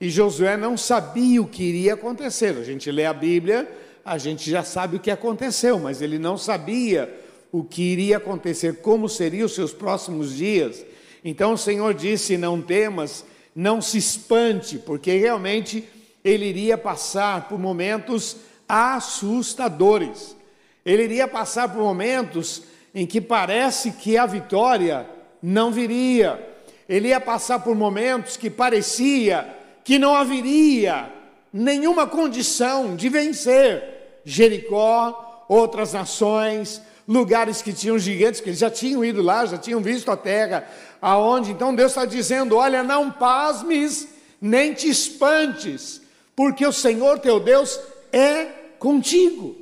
e 0.00 0.10
Josué 0.10 0.56
não 0.56 0.76
sabia 0.76 1.40
o 1.40 1.48
que 1.48 1.62
iria 1.62 1.94
acontecer. 1.94 2.56
A 2.58 2.62
gente 2.62 2.90
lê 2.90 3.06
a 3.06 3.12
Bíblia, 3.12 3.66
a 4.04 4.18
gente 4.18 4.50
já 4.50 4.62
sabe 4.62 4.96
o 4.96 5.00
que 5.00 5.10
aconteceu, 5.10 5.78
mas 5.78 6.02
ele 6.02 6.18
não 6.18 6.36
sabia 6.36 7.12
o 7.50 7.64
que 7.64 7.82
iria 7.82 8.18
acontecer, 8.18 8.76
como 8.76 9.08
seriam 9.08 9.46
os 9.46 9.54
seus 9.54 9.72
próximos 9.72 10.36
dias. 10.36 10.84
Então 11.24 11.54
o 11.54 11.58
Senhor 11.58 11.94
disse: 11.94 12.36
Não 12.36 12.60
temas, 12.60 13.24
não 13.54 13.80
se 13.80 13.98
espante, 13.98 14.78
porque 14.78 15.16
realmente 15.16 15.88
ele 16.24 16.46
iria 16.46 16.76
passar 16.76 17.48
por 17.48 17.58
momentos 17.58 18.36
assustadores. 18.68 20.36
Ele 20.84 21.04
iria 21.04 21.28
passar 21.28 21.68
por 21.68 21.82
momentos 21.82 22.62
em 22.94 23.06
que 23.06 23.20
parece 23.20 23.92
que 23.92 24.16
a 24.16 24.26
vitória 24.26 25.08
não 25.42 25.70
viria. 25.70 26.44
Ele 26.88 27.08
ia 27.08 27.20
passar 27.20 27.60
por 27.60 27.74
momentos 27.74 28.36
que 28.36 28.50
parecia 28.50 29.54
que 29.84 29.98
não 29.98 30.14
haveria 30.14 31.12
nenhuma 31.52 32.06
condição 32.06 32.94
de 32.94 33.08
vencer 33.08 33.98
Jericó, 34.24 35.46
outras 35.48 35.94
nações, 35.94 36.82
lugares 37.06 37.62
que 37.62 37.72
tinham 37.72 37.98
gigantes, 37.98 38.40
que 38.40 38.50
eles 38.50 38.58
já 38.58 38.70
tinham 38.70 39.02
ido 39.02 39.22
lá, 39.22 39.46
já 39.46 39.56
tinham 39.56 39.80
visto 39.80 40.10
a 40.10 40.16
terra, 40.16 40.68
aonde 41.00 41.52
então 41.52 41.74
Deus 41.74 41.92
está 41.92 42.04
dizendo: 42.04 42.56
olha, 42.56 42.82
não 42.82 43.10
pasmes, 43.10 44.08
nem 44.40 44.74
te 44.74 44.88
espantes, 44.88 46.02
porque 46.38 46.64
o 46.64 46.72
Senhor 46.72 47.18
teu 47.18 47.40
Deus 47.40 47.80
é 48.12 48.44
contigo. 48.78 49.56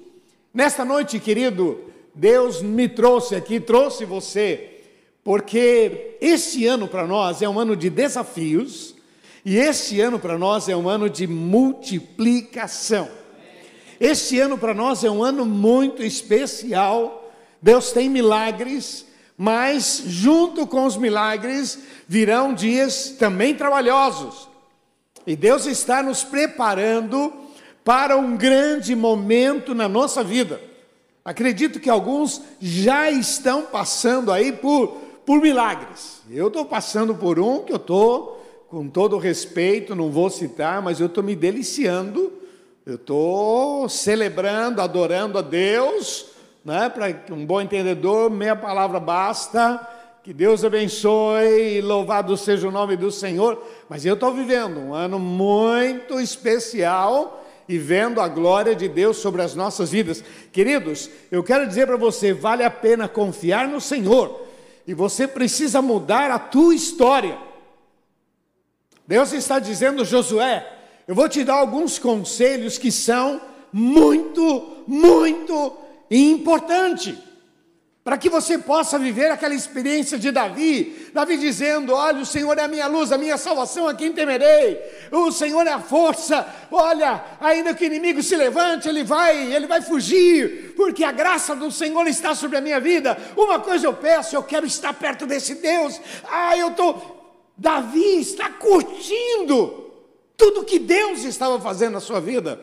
Nesta 0.52 0.85
noite, 0.85 1.18
querido, 1.18 1.80
Deus 2.14 2.61
me 2.61 2.87
trouxe 2.87 3.35
aqui, 3.35 3.59
trouxe 3.59 4.04
você, 4.04 4.83
porque 5.25 6.18
este 6.21 6.66
ano 6.66 6.87
para 6.87 7.06
nós 7.06 7.40
é 7.40 7.49
um 7.49 7.59
ano 7.59 7.75
de 7.75 7.88
desafios 7.88 8.95
e 9.42 9.56
este 9.56 10.02
ano 10.02 10.18
para 10.18 10.37
nós 10.37 10.68
é 10.68 10.76
um 10.76 10.87
ano 10.87 11.09
de 11.09 11.26
multiplicação. 11.26 13.09
Este 13.99 14.38
ano 14.38 14.59
para 14.59 14.75
nós 14.75 15.02
é 15.02 15.11
um 15.11 15.25
ano 15.25 15.47
muito 15.47 16.02
especial. 16.02 17.33
Deus 17.62 17.90
tem 17.90 18.11
milagres, 18.11 19.06
mas 19.35 20.02
junto 20.04 20.66
com 20.66 20.85
os 20.85 20.99
milagres 20.99 21.78
virão 22.06 22.52
dias 22.52 23.16
também 23.18 23.54
trabalhosos. 23.54 24.56
E 25.26 25.35
Deus 25.35 25.66
está 25.66 26.02
nos 26.02 26.23
preparando 26.23 27.33
para 27.85 28.16
um 28.16 28.37
grande 28.37 28.95
momento 28.95 29.75
na 29.75 29.88
nossa 29.88 30.23
vida. 30.23 30.61
Acredito 31.25 31.80
que 31.80 31.90
alguns 31.90 32.40
já 32.61 33.11
estão 33.11 33.62
passando 33.62 34.30
aí 34.30 34.52
por, 34.52 34.88
por 35.26 35.40
milagres. 35.40 36.23
Eu 36.30 36.47
estou 36.47 36.64
passando 36.64 37.14
por 37.16 37.40
um 37.40 37.64
que 37.64 37.73
eu 37.73 37.76
estou, 37.76 38.66
com 38.68 38.88
todo 38.88 39.18
respeito, 39.18 39.96
não 39.96 40.11
vou 40.11 40.31
citar, 40.31 40.81
mas 40.81 41.01
eu 41.01 41.07
estou 41.07 41.24
me 41.24 41.35
deliciando, 41.35 42.33
eu 42.85 42.94
estou 42.94 43.88
celebrando, 43.88 44.81
adorando 44.81 45.38
a 45.38 45.42
Deus, 45.42 46.27
né? 46.64 46.88
para 46.88 47.35
um 47.35 47.44
bom 47.44 47.61
entendedor, 47.61 48.31
meia 48.31 48.55
palavra 48.55 49.01
basta. 49.01 49.95
Que 50.27 50.35
Deus 50.35 50.65
abençoe 50.65 51.77
e 51.77 51.81
louvado 51.81 52.37
seja 52.37 52.67
o 52.67 52.73
nome 52.73 52.97
do 52.97 53.12
Senhor. 53.12 53.65
Mas 53.89 54.05
eu 54.05 54.15
estou 54.15 54.35
vivendo 54.35 54.81
um 54.81 54.93
ano 54.93 55.21
muito 55.21 56.19
especial 56.19 57.47
e 57.69 57.79
vendo 57.79 58.21
a 58.21 58.27
glória 58.27 58.75
de 58.75 58.89
Deus 58.89 59.19
sobre 59.19 59.41
as 59.41 59.55
nossas 59.55 59.93
vidas. 59.93 60.25
Queridos, 60.51 61.09
eu 61.31 61.45
quero 61.45 61.65
dizer 61.65 61.87
para 61.87 61.97
você, 61.97 62.33
vale 62.33 62.65
a 62.65 62.71
pena 62.73 63.07
confiar 63.07 63.69
no 63.69 63.81
Senhor. 63.81 64.45
E 64.85 64.93
você 64.95 65.29
precisa 65.29 65.81
mudar 65.81 66.33
a 66.33 66.41
tua 66.41 66.75
história. 66.75 67.39
Deus 69.07 69.33
está 69.33 69.61
dizendo, 69.61 70.05
Josué, 70.05 70.69
eu 71.07 71.15
vou 71.15 71.29
te 71.29 71.45
dar 71.45 71.55
alguns 71.55 72.01
conselhos 72.01 72.79
que 72.79 72.91
são 72.91 73.41
muito, 73.73 74.83
muito 74.89 75.73
importantes 76.11 77.15
para 78.07 78.16
que 78.16 78.31
você 78.31 78.57
possa 78.57 79.01
viver 79.01 79.33
aquela 79.33 79.53
experiência 79.53 80.16
de 80.16 80.31
Davi. 80.31 81.11
Davi 81.12 81.37
dizendo: 81.37 81.92
Olha, 81.92 82.23
o 82.23 82.25
Senhor 82.25 82.57
é 82.57 82.62
a 82.62 82.69
minha 82.69 82.87
luz, 82.87 83.11
a 83.11 83.19
minha 83.19 83.37
salvação, 83.37 83.88
a 83.88 83.95
quem 83.97 84.12
temerei. 84.12 84.81
O 85.11 85.33
Senhor 85.33 85.66
é 85.66 85.73
a 85.73 85.81
força. 85.81 86.47
Olha, 86.71 87.25
ainda 87.40 87.75
que 87.75 87.83
o 87.83 87.87
inimigo 87.88 88.23
se 88.23 88.37
levante, 88.37 88.88
ele 88.88 89.03
vai, 89.03 89.53
ele 89.53 89.66
vai 89.66 89.83
fugir, 89.83 90.73
porque 90.77 91.03
a 91.03 91.11
graça 91.11 91.57
do 91.57 91.69
Senhor 91.69 92.07
está 92.07 92.33
sobre 92.33 92.59
a 92.59 92.61
minha 92.61 92.79
vida. 92.79 93.19
Uma 93.37 93.59
coisa 93.59 93.88
eu 93.88 93.95
peço, 93.95 94.37
eu 94.37 94.42
quero 94.45 94.66
estar 94.66 94.92
perto 94.92 95.27
desse 95.27 95.57
Deus. 95.57 96.01
Ah, 96.31 96.57
eu 96.57 96.69
estou. 96.69 97.51
Davi 97.59 98.21
está 98.21 98.51
curtindo 98.51 99.90
tudo 100.37 100.62
que 100.62 100.79
Deus 100.79 101.25
estava 101.25 101.61
fazendo 101.61 101.95
na 101.95 102.01
sua 102.01 102.21
vida. 102.21 102.61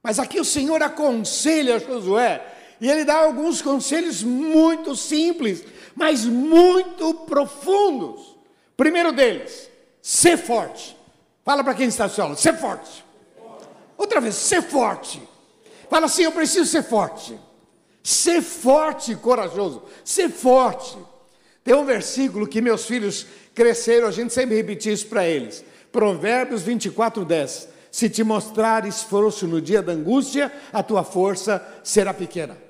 Mas 0.00 0.20
aqui 0.20 0.38
o 0.38 0.44
Senhor 0.44 0.80
aconselha 0.84 1.80
Josué 1.80 2.58
e 2.80 2.90
ele 2.90 3.04
dá 3.04 3.18
alguns 3.18 3.60
conselhos 3.60 4.22
muito 4.22 4.96
simples, 4.96 5.64
mas 5.94 6.24
muito 6.24 7.12
profundos. 7.26 8.36
Primeiro 8.76 9.12
deles, 9.12 9.68
ser 10.00 10.38
forte. 10.38 10.96
Fala 11.44 11.62
para 11.62 11.74
quem 11.74 11.88
está 11.88 12.04
ao 12.04 12.10
seu 12.10 12.24
lado, 12.24 12.38
ser 12.38 12.56
forte. 12.56 13.04
Outra 13.98 14.20
vez, 14.20 14.34
ser 14.34 14.62
forte. 14.62 15.20
Fala 15.90 16.06
assim, 16.06 16.22
eu 16.22 16.32
preciso 16.32 16.64
ser 16.64 16.82
forte. 16.82 17.38
Ser 18.02 18.40
forte 18.40 19.12
e 19.12 19.16
corajoso. 19.16 19.82
Ser 20.02 20.30
forte. 20.30 20.96
Tem 21.62 21.74
um 21.74 21.84
versículo 21.84 22.46
que 22.46 22.62
meus 22.62 22.86
filhos 22.86 23.26
cresceram, 23.54 24.08
a 24.08 24.10
gente 24.10 24.32
sempre 24.32 24.56
repetia 24.56 24.92
isso 24.92 25.06
para 25.06 25.28
eles. 25.28 25.62
Provérbios 25.92 26.62
24, 26.62 27.24
10. 27.26 27.68
Se 27.90 28.08
te 28.08 28.24
mostrares 28.24 28.96
esforço 28.96 29.46
no 29.46 29.60
dia 29.60 29.82
da 29.82 29.92
angústia, 29.92 30.50
a 30.72 30.82
tua 30.82 31.04
força 31.04 31.62
será 31.82 32.14
pequena. 32.14 32.69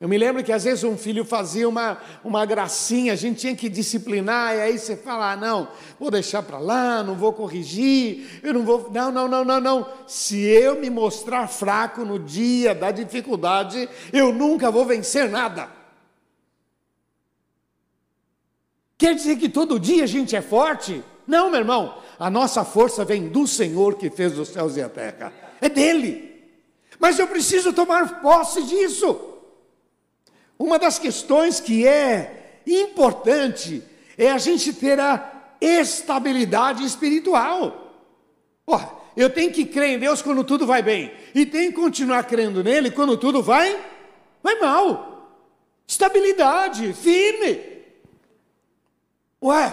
Eu 0.00 0.08
me 0.08 0.16
lembro 0.16 0.44
que 0.44 0.52
às 0.52 0.62
vezes 0.62 0.84
um 0.84 0.96
filho 0.96 1.24
fazia 1.24 1.68
uma, 1.68 1.98
uma 2.22 2.46
gracinha, 2.46 3.12
a 3.12 3.16
gente 3.16 3.40
tinha 3.40 3.56
que 3.56 3.68
disciplinar, 3.68 4.54
e 4.54 4.60
aí 4.60 4.78
você 4.78 4.96
fala: 4.96 5.32
ah, 5.32 5.36
não, 5.36 5.68
vou 5.98 6.08
deixar 6.08 6.40
para 6.44 6.58
lá, 6.58 7.02
não 7.02 7.16
vou 7.16 7.32
corrigir, 7.32 8.40
eu 8.44 8.54
não 8.54 8.64
vou. 8.64 8.88
Não, 8.92 9.10
não, 9.10 9.26
não, 9.26 9.44
não, 9.44 9.60
não. 9.60 9.88
Se 10.06 10.38
eu 10.40 10.80
me 10.80 10.88
mostrar 10.88 11.48
fraco 11.48 12.04
no 12.04 12.16
dia 12.16 12.76
da 12.76 12.92
dificuldade, 12.92 13.88
eu 14.12 14.32
nunca 14.32 14.70
vou 14.70 14.86
vencer 14.86 15.28
nada. 15.28 15.68
Quer 18.96 19.16
dizer 19.16 19.36
que 19.36 19.48
todo 19.48 19.80
dia 19.80 20.04
a 20.04 20.08
gente 20.08 20.36
é 20.36 20.42
forte? 20.42 21.02
Não, 21.26 21.50
meu 21.50 21.60
irmão, 21.60 21.98
a 22.20 22.30
nossa 22.30 22.64
força 22.64 23.04
vem 23.04 23.28
do 23.28 23.48
Senhor 23.48 23.96
que 23.96 24.10
fez 24.10 24.38
os 24.38 24.48
céus 24.48 24.76
e 24.76 24.82
a 24.82 24.88
terra, 24.88 25.32
é 25.60 25.68
dele. 25.68 26.52
Mas 27.00 27.18
eu 27.18 27.26
preciso 27.26 27.72
tomar 27.72 28.20
posse 28.20 28.62
disso. 28.62 29.37
Uma 30.58 30.78
das 30.78 30.98
questões 30.98 31.60
que 31.60 31.86
é 31.86 32.60
importante 32.66 33.82
é 34.16 34.30
a 34.30 34.38
gente 34.38 34.72
ter 34.72 34.98
a 34.98 35.54
estabilidade 35.60 36.84
espiritual. 36.84 37.94
Eu 39.16 39.30
tenho 39.30 39.52
que 39.52 39.64
crer 39.64 39.90
em 39.90 39.98
Deus 39.98 40.20
quando 40.20 40.44
tudo 40.44 40.66
vai 40.66 40.82
bem, 40.82 41.12
e 41.34 41.46
tenho 41.46 41.70
que 41.72 41.80
continuar 41.80 42.24
crendo 42.24 42.62
nele 42.62 42.90
quando 42.90 43.16
tudo 43.16 43.42
vai, 43.42 43.78
vai 44.42 44.60
mal. 44.60 45.38
Estabilidade, 45.86 46.92
firme. 46.92 47.60
Ué, 49.42 49.72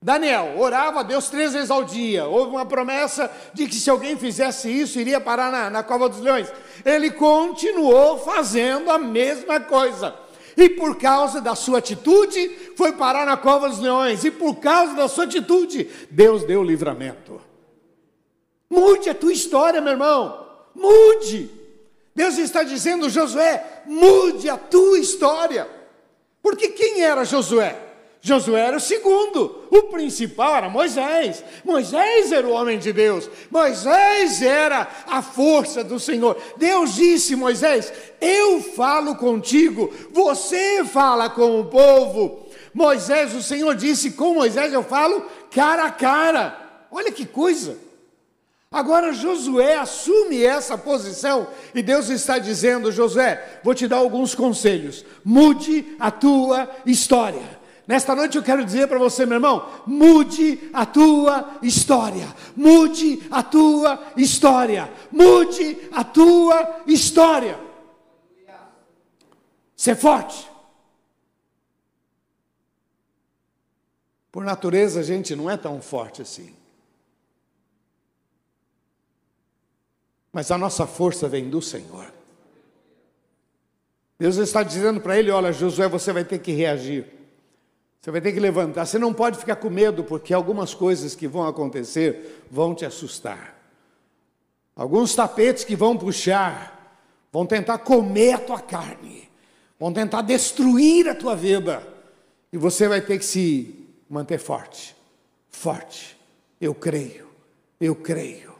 Daniel 0.00 0.54
orava 0.58 1.00
a 1.00 1.02
Deus 1.02 1.28
três 1.28 1.52
vezes 1.52 1.70
ao 1.70 1.82
dia. 1.82 2.26
Houve 2.26 2.52
uma 2.52 2.64
promessa 2.64 3.30
de 3.52 3.66
que 3.66 3.74
se 3.74 3.90
alguém 3.90 4.16
fizesse 4.16 4.70
isso, 4.70 4.98
iria 5.00 5.20
parar 5.20 5.50
na, 5.50 5.68
na 5.68 5.82
cova 5.82 6.08
dos 6.08 6.20
leões. 6.20 6.52
Ele 6.84 7.10
continuou 7.10 8.18
fazendo 8.18 8.90
a 8.90 8.98
mesma 8.98 9.58
coisa. 9.58 10.14
E 10.56 10.68
por 10.68 10.96
causa 10.98 11.40
da 11.40 11.54
sua 11.54 11.78
atitude, 11.78 12.48
foi 12.76 12.92
parar 12.92 13.26
na 13.26 13.36
cova 13.36 13.68
dos 13.68 13.80
leões. 13.80 14.24
E 14.24 14.30
por 14.30 14.56
causa 14.56 14.94
da 14.94 15.08
sua 15.08 15.24
atitude, 15.24 15.90
Deus 16.10 16.44
deu 16.44 16.62
livramento. 16.62 17.40
Mude 18.70 19.10
a 19.10 19.14
tua 19.14 19.32
história, 19.32 19.80
meu 19.80 19.92
irmão. 19.92 20.46
Mude. 20.74 21.50
Deus 22.14 22.38
está 22.38 22.62
dizendo, 22.62 23.10
Josué, 23.10 23.82
mude 23.86 24.48
a 24.48 24.56
tua 24.56 24.98
história. 24.98 25.68
Porque 26.40 26.68
quem 26.68 27.02
era 27.02 27.24
Josué? 27.24 27.87
Josué 28.28 28.60
era 28.60 28.76
o 28.76 28.80
segundo, 28.80 29.64
o 29.70 29.84
principal 29.84 30.56
era 30.56 30.68
Moisés. 30.68 31.42
Moisés 31.64 32.30
era 32.30 32.46
o 32.46 32.52
homem 32.52 32.78
de 32.78 32.92
Deus, 32.92 33.28
Moisés 33.50 34.42
era 34.42 34.86
a 35.06 35.22
força 35.22 35.82
do 35.82 35.98
Senhor. 35.98 36.36
Deus 36.58 36.94
disse: 36.94 37.34
Moisés, 37.34 37.90
eu 38.20 38.60
falo 38.60 39.16
contigo, 39.16 39.90
você 40.12 40.84
fala 40.84 41.30
com 41.30 41.58
o 41.58 41.64
povo. 41.64 42.46
Moisés, 42.74 43.34
o 43.34 43.42
Senhor 43.42 43.74
disse: 43.74 44.10
com 44.10 44.34
Moisés 44.34 44.74
eu 44.74 44.82
falo 44.82 45.24
cara 45.50 45.86
a 45.86 45.90
cara. 45.90 46.86
Olha 46.90 47.10
que 47.10 47.24
coisa. 47.24 47.78
Agora 48.70 49.14
Josué 49.14 49.76
assume 49.76 50.44
essa 50.44 50.76
posição 50.76 51.46
e 51.74 51.82
Deus 51.82 52.10
está 52.10 52.38
dizendo: 52.38 52.92
Josué, 52.92 53.60
vou 53.64 53.74
te 53.74 53.88
dar 53.88 53.96
alguns 53.96 54.34
conselhos, 54.34 55.02
mude 55.24 55.96
a 55.98 56.10
tua 56.10 56.68
história. 56.84 57.57
Nesta 57.88 58.14
noite 58.14 58.36
eu 58.36 58.42
quero 58.42 58.66
dizer 58.66 58.86
para 58.86 58.98
você, 58.98 59.24
meu 59.24 59.36
irmão, 59.36 59.82
mude 59.86 60.68
a 60.74 60.84
tua 60.84 61.58
história, 61.62 62.28
mude 62.54 63.26
a 63.30 63.42
tua 63.42 64.12
história, 64.14 64.92
mude 65.10 65.88
a 65.90 66.04
tua 66.04 66.82
história. 66.86 67.58
Ser 69.74 69.96
forte. 69.96 70.46
Por 74.30 74.44
natureza, 74.44 75.00
a 75.00 75.02
gente 75.02 75.34
não 75.34 75.48
é 75.48 75.56
tão 75.56 75.80
forte 75.80 76.20
assim. 76.20 76.54
Mas 80.30 80.50
a 80.50 80.58
nossa 80.58 80.86
força 80.86 81.26
vem 81.26 81.48
do 81.48 81.62
Senhor. 81.62 82.12
Deus 84.18 84.36
está 84.36 84.62
dizendo 84.62 85.00
para 85.00 85.18
ele: 85.18 85.30
olha, 85.30 85.54
Josué, 85.54 85.88
você 85.88 86.12
vai 86.12 86.22
ter 86.22 86.38
que 86.40 86.52
reagir. 86.52 87.17
Você 88.00 88.10
vai 88.10 88.20
ter 88.20 88.32
que 88.32 88.40
levantar. 88.40 88.86
Você 88.86 88.98
não 88.98 89.12
pode 89.12 89.38
ficar 89.38 89.56
com 89.56 89.68
medo, 89.68 90.04
porque 90.04 90.32
algumas 90.32 90.74
coisas 90.74 91.14
que 91.14 91.26
vão 91.26 91.46
acontecer 91.46 92.44
vão 92.50 92.74
te 92.74 92.84
assustar. 92.84 93.56
Alguns 94.76 95.14
tapetes 95.14 95.64
que 95.64 95.74
vão 95.74 95.96
puxar, 95.96 97.02
vão 97.32 97.44
tentar 97.44 97.78
comer 97.78 98.34
a 98.34 98.38
tua 98.38 98.60
carne, 98.60 99.28
vão 99.78 99.92
tentar 99.92 100.22
destruir 100.22 101.08
a 101.08 101.14
tua 101.14 101.34
vida. 101.34 101.82
E 102.52 102.56
você 102.56 102.86
vai 102.86 103.00
ter 103.00 103.18
que 103.18 103.24
se 103.24 103.86
manter 104.08 104.38
forte. 104.38 104.96
Forte. 105.50 106.16
Eu 106.60 106.74
creio. 106.74 107.28
Eu 107.80 107.94
creio. 107.94 108.54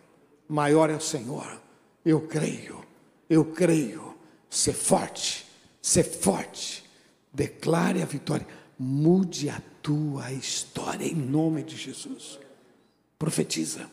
Maior 0.49 0.91
é 0.91 0.95
o 0.95 1.01
Senhor. 1.01 1.61
Eu 2.05 2.21
creio. 2.21 2.85
Eu 3.31 3.45
creio. 3.45 4.15
Ser 4.51 4.73
forte. 4.73 5.47
Ser 5.81 6.03
forte. 6.03 6.85
Declare 7.33 8.03
a 8.03 8.07
vitória. 8.07 8.47
Mude 8.79 9.51
a 9.51 9.61
tua 9.83 10.31
história 10.33 11.05
em 11.05 11.15
nome 11.15 11.63
de 11.63 11.77
Jesus. 11.77 12.39
Profetiza. 13.19 13.87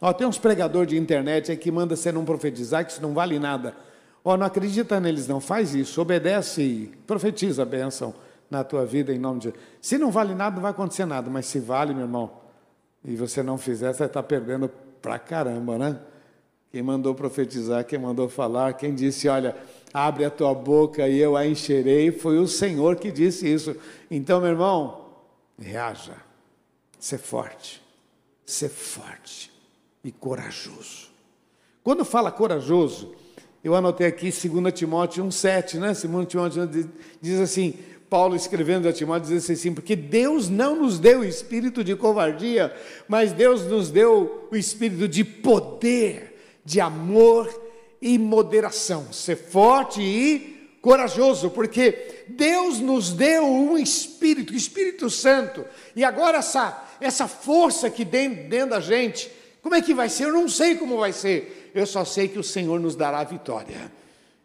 Ó, 0.00 0.12
tem 0.12 0.26
uns 0.26 0.38
pregadores 0.38 0.88
de 0.88 0.98
internet 0.98 1.50
aí 1.50 1.56
que 1.56 1.70
manda 1.70 1.96
você 1.96 2.12
não 2.12 2.24
profetizar, 2.24 2.84
que 2.84 2.92
isso 2.92 3.00
não 3.00 3.14
vale 3.14 3.38
nada. 3.38 3.74
Ó, 4.22 4.36
não 4.36 4.44
acredita 4.44 5.00
neles, 5.00 5.26
não. 5.26 5.40
Faz 5.40 5.74
isso, 5.74 6.00
obedece 6.00 6.62
e 6.62 6.86
profetiza 7.06 7.62
a 7.62 7.66
bênção 7.66 8.14
na 8.50 8.62
tua 8.62 8.84
vida 8.84 9.12
em 9.12 9.18
nome 9.18 9.40
de 9.40 9.44
Jesus. 9.44 9.62
Se 9.80 9.96
não 9.96 10.10
vale 10.10 10.34
nada, 10.34 10.56
não 10.56 10.62
vai 10.62 10.72
acontecer 10.72 11.06
nada, 11.06 11.30
mas 11.30 11.46
se 11.46 11.58
vale, 11.58 11.94
meu 11.94 12.04
irmão, 12.04 12.30
e 13.04 13.16
você 13.16 13.42
não 13.42 13.56
fizer, 13.56 13.94
você 13.94 14.04
está 14.04 14.22
perdendo 14.22 14.68
pra 15.00 15.18
caramba, 15.18 15.78
né? 15.78 15.98
Quem 16.70 16.82
mandou 16.82 17.14
profetizar, 17.14 17.84
quem 17.84 17.98
mandou 17.98 18.28
falar, 18.28 18.74
quem 18.74 18.94
disse, 18.94 19.28
olha, 19.28 19.56
abre 19.96 20.26
a 20.26 20.30
tua 20.30 20.52
boca 20.52 21.08
e 21.08 21.18
eu 21.18 21.38
a 21.38 21.46
encherei, 21.46 22.12
foi 22.12 22.38
o 22.38 22.46
Senhor 22.46 22.96
que 22.96 23.10
disse 23.10 23.50
isso. 23.50 23.74
Então, 24.10 24.42
meu 24.42 24.50
irmão, 24.50 25.06
reaja, 25.58 26.16
ser 27.00 27.16
forte, 27.16 27.82
ser 28.44 28.68
forte 28.68 29.50
e 30.04 30.12
corajoso. 30.12 31.08
Quando 31.82 32.04
fala 32.04 32.30
corajoso, 32.30 33.14
eu 33.64 33.74
anotei 33.74 34.06
aqui 34.06 34.30
2 34.30 34.74
Timóteo 34.74 35.24
1,7, 35.24 35.78
né? 35.78 35.94
2 35.94 36.28
Timóteo 36.28 36.68
diz 37.18 37.40
assim: 37.40 37.72
Paulo 38.10 38.36
escrevendo 38.36 38.86
a 38.86 38.92
Timóteo 38.92 39.30
diz 39.30 39.48
assim, 39.48 39.72
porque 39.72 39.96
Deus 39.96 40.50
não 40.50 40.76
nos 40.76 40.98
deu 40.98 41.20
o 41.20 41.24
espírito 41.24 41.82
de 41.82 41.96
covardia, 41.96 42.70
mas 43.08 43.32
Deus 43.32 43.64
nos 43.64 43.88
deu 43.90 44.46
o 44.52 44.56
espírito 44.56 45.08
de 45.08 45.24
poder, 45.24 46.60
de 46.66 46.82
amor 46.82 47.65
e 48.06 48.18
moderação, 48.18 49.12
ser 49.12 49.34
forte 49.34 50.00
e 50.00 50.76
corajoso, 50.80 51.50
porque 51.50 52.24
Deus 52.28 52.78
nos 52.78 53.12
deu 53.12 53.44
um 53.44 53.76
espírito, 53.76 54.54
Espírito 54.54 55.10
Santo, 55.10 55.64
e 55.96 56.04
agora 56.04 56.38
essa, 56.38 56.86
essa 57.00 57.26
força 57.26 57.90
que 57.90 58.04
dentro, 58.04 58.48
dentro 58.48 58.70
da 58.70 58.80
gente, 58.80 59.28
como 59.60 59.74
é 59.74 59.82
que 59.82 59.92
vai 59.92 60.08
ser? 60.08 60.26
Eu 60.26 60.32
não 60.32 60.48
sei 60.48 60.76
como 60.76 60.98
vai 60.98 61.12
ser, 61.12 61.72
eu 61.74 61.84
só 61.84 62.04
sei 62.04 62.28
que 62.28 62.38
o 62.38 62.44
Senhor 62.44 62.78
nos 62.78 62.94
dará 62.94 63.18
a 63.18 63.24
vitória. 63.24 63.90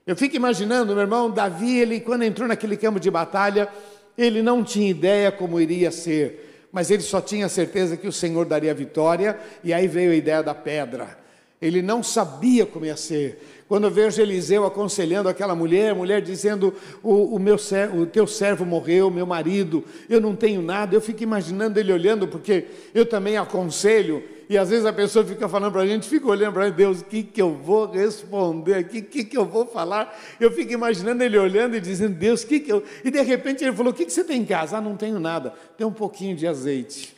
Eu 0.08 0.16
fico 0.16 0.36
imaginando, 0.36 0.94
meu 0.94 1.04
irmão, 1.04 1.30
Davi, 1.30 1.78
ele 1.78 2.00
quando 2.00 2.24
entrou 2.24 2.48
naquele 2.48 2.76
campo 2.76 3.00
de 3.00 3.12
batalha, 3.12 3.70
ele 4.18 4.42
não 4.42 4.64
tinha 4.64 4.90
ideia 4.90 5.32
como 5.32 5.62
iria 5.62 5.92
ser, 5.92 6.66
mas 6.72 6.90
ele 6.90 7.04
só 7.04 7.22
tinha 7.22 7.48
certeza 7.48 7.96
que 7.96 8.08
o 8.08 8.12
Senhor 8.12 8.44
daria 8.44 8.72
a 8.72 8.74
vitória, 8.74 9.40
e 9.64 9.72
aí 9.72 9.88
veio 9.88 10.12
a 10.14 10.16
ideia 10.16 10.42
da 10.42 10.56
pedra. 10.56 11.21
Ele 11.62 11.82
não 11.82 12.02
sabia 12.02 12.66
como 12.66 12.86
ia 12.86 12.98
ser. 12.98 13.40
Quando 13.68 13.86
eu 13.86 13.92
vejo 13.92 14.22
Eliseu 14.22 14.66
aconselhando 14.66 15.30
aquela 15.30 15.56
mulher, 15.56 15.92
a 15.92 15.96
mulher 15.96 16.22
dizendo: 16.22 16.74
o, 17.02 17.36
o, 17.36 17.40
meu 17.40 17.56
o 17.96 18.06
teu 18.06 18.28
servo 18.28 18.66
morreu, 18.66 19.10
meu 19.10 19.26
marido, 19.26 19.86
eu 20.10 20.20
não 20.20 20.36
tenho 20.36 20.62
nada. 20.62 20.94
Eu 20.94 21.00
fico 21.00 21.24
imaginando 21.24 21.80
ele 21.80 21.94
olhando, 21.94 22.28
porque 22.28 22.66
eu 22.94 23.06
também 23.06 23.38
aconselho, 23.38 24.24
e 24.50 24.58
às 24.58 24.70
vezes 24.70 24.86
a 24.86 24.92
pessoa 24.92 25.24
fica 25.24 25.48
falando 25.48 25.72
para 25.72 25.84
a 25.84 25.88
gente, 25.88 26.10
fica 26.10 26.28
olhando 26.28 26.54
para 26.54 26.70
Deus, 26.70 27.00
o 27.00 27.06
que, 27.06 27.24
que 27.24 27.42
eu 27.42 27.54
vou 27.54 27.90
responder 27.90 28.82
o 28.82 28.86
que, 28.90 29.24
que 29.24 29.38
eu 29.38 29.46
vou 29.46 29.66
falar? 29.66 30.20
Eu 30.38 30.52
fico 30.52 30.74
imaginando 30.74 31.24
ele 31.24 31.38
olhando 31.38 31.78
e 31.78 31.80
dizendo: 31.80 32.16
Deus, 32.16 32.42
o 32.42 32.48
que, 32.48 32.60
que 32.60 32.74
eu. 32.74 32.84
E 33.06 33.12
de 33.12 33.22
repente 33.22 33.64
ele 33.64 33.74
falou: 33.74 33.94
O 33.94 33.96
que, 33.96 34.04
que 34.04 34.12
você 34.12 34.26
tem 34.26 34.42
em 34.42 34.46
casa? 34.46 34.80
Ah, 34.80 34.82
não 34.82 34.98
tenho 34.98 35.20
nada, 35.20 35.54
tem 35.78 35.88
um 35.88 35.94
pouquinho 35.94 36.36
de 36.36 36.46
azeite. 36.46 37.16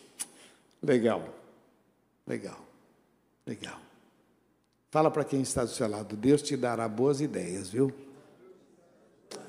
Legal, 0.84 1.24
legal, 2.28 2.60
legal. 3.48 3.83
Fala 4.94 5.10
para 5.10 5.24
quem 5.24 5.42
está 5.42 5.64
do 5.64 5.72
seu 5.72 5.90
lado, 5.90 6.16
Deus 6.16 6.40
te 6.44 6.56
dará 6.56 6.88
boas 6.88 7.20
ideias, 7.20 7.68
viu? 7.68 7.92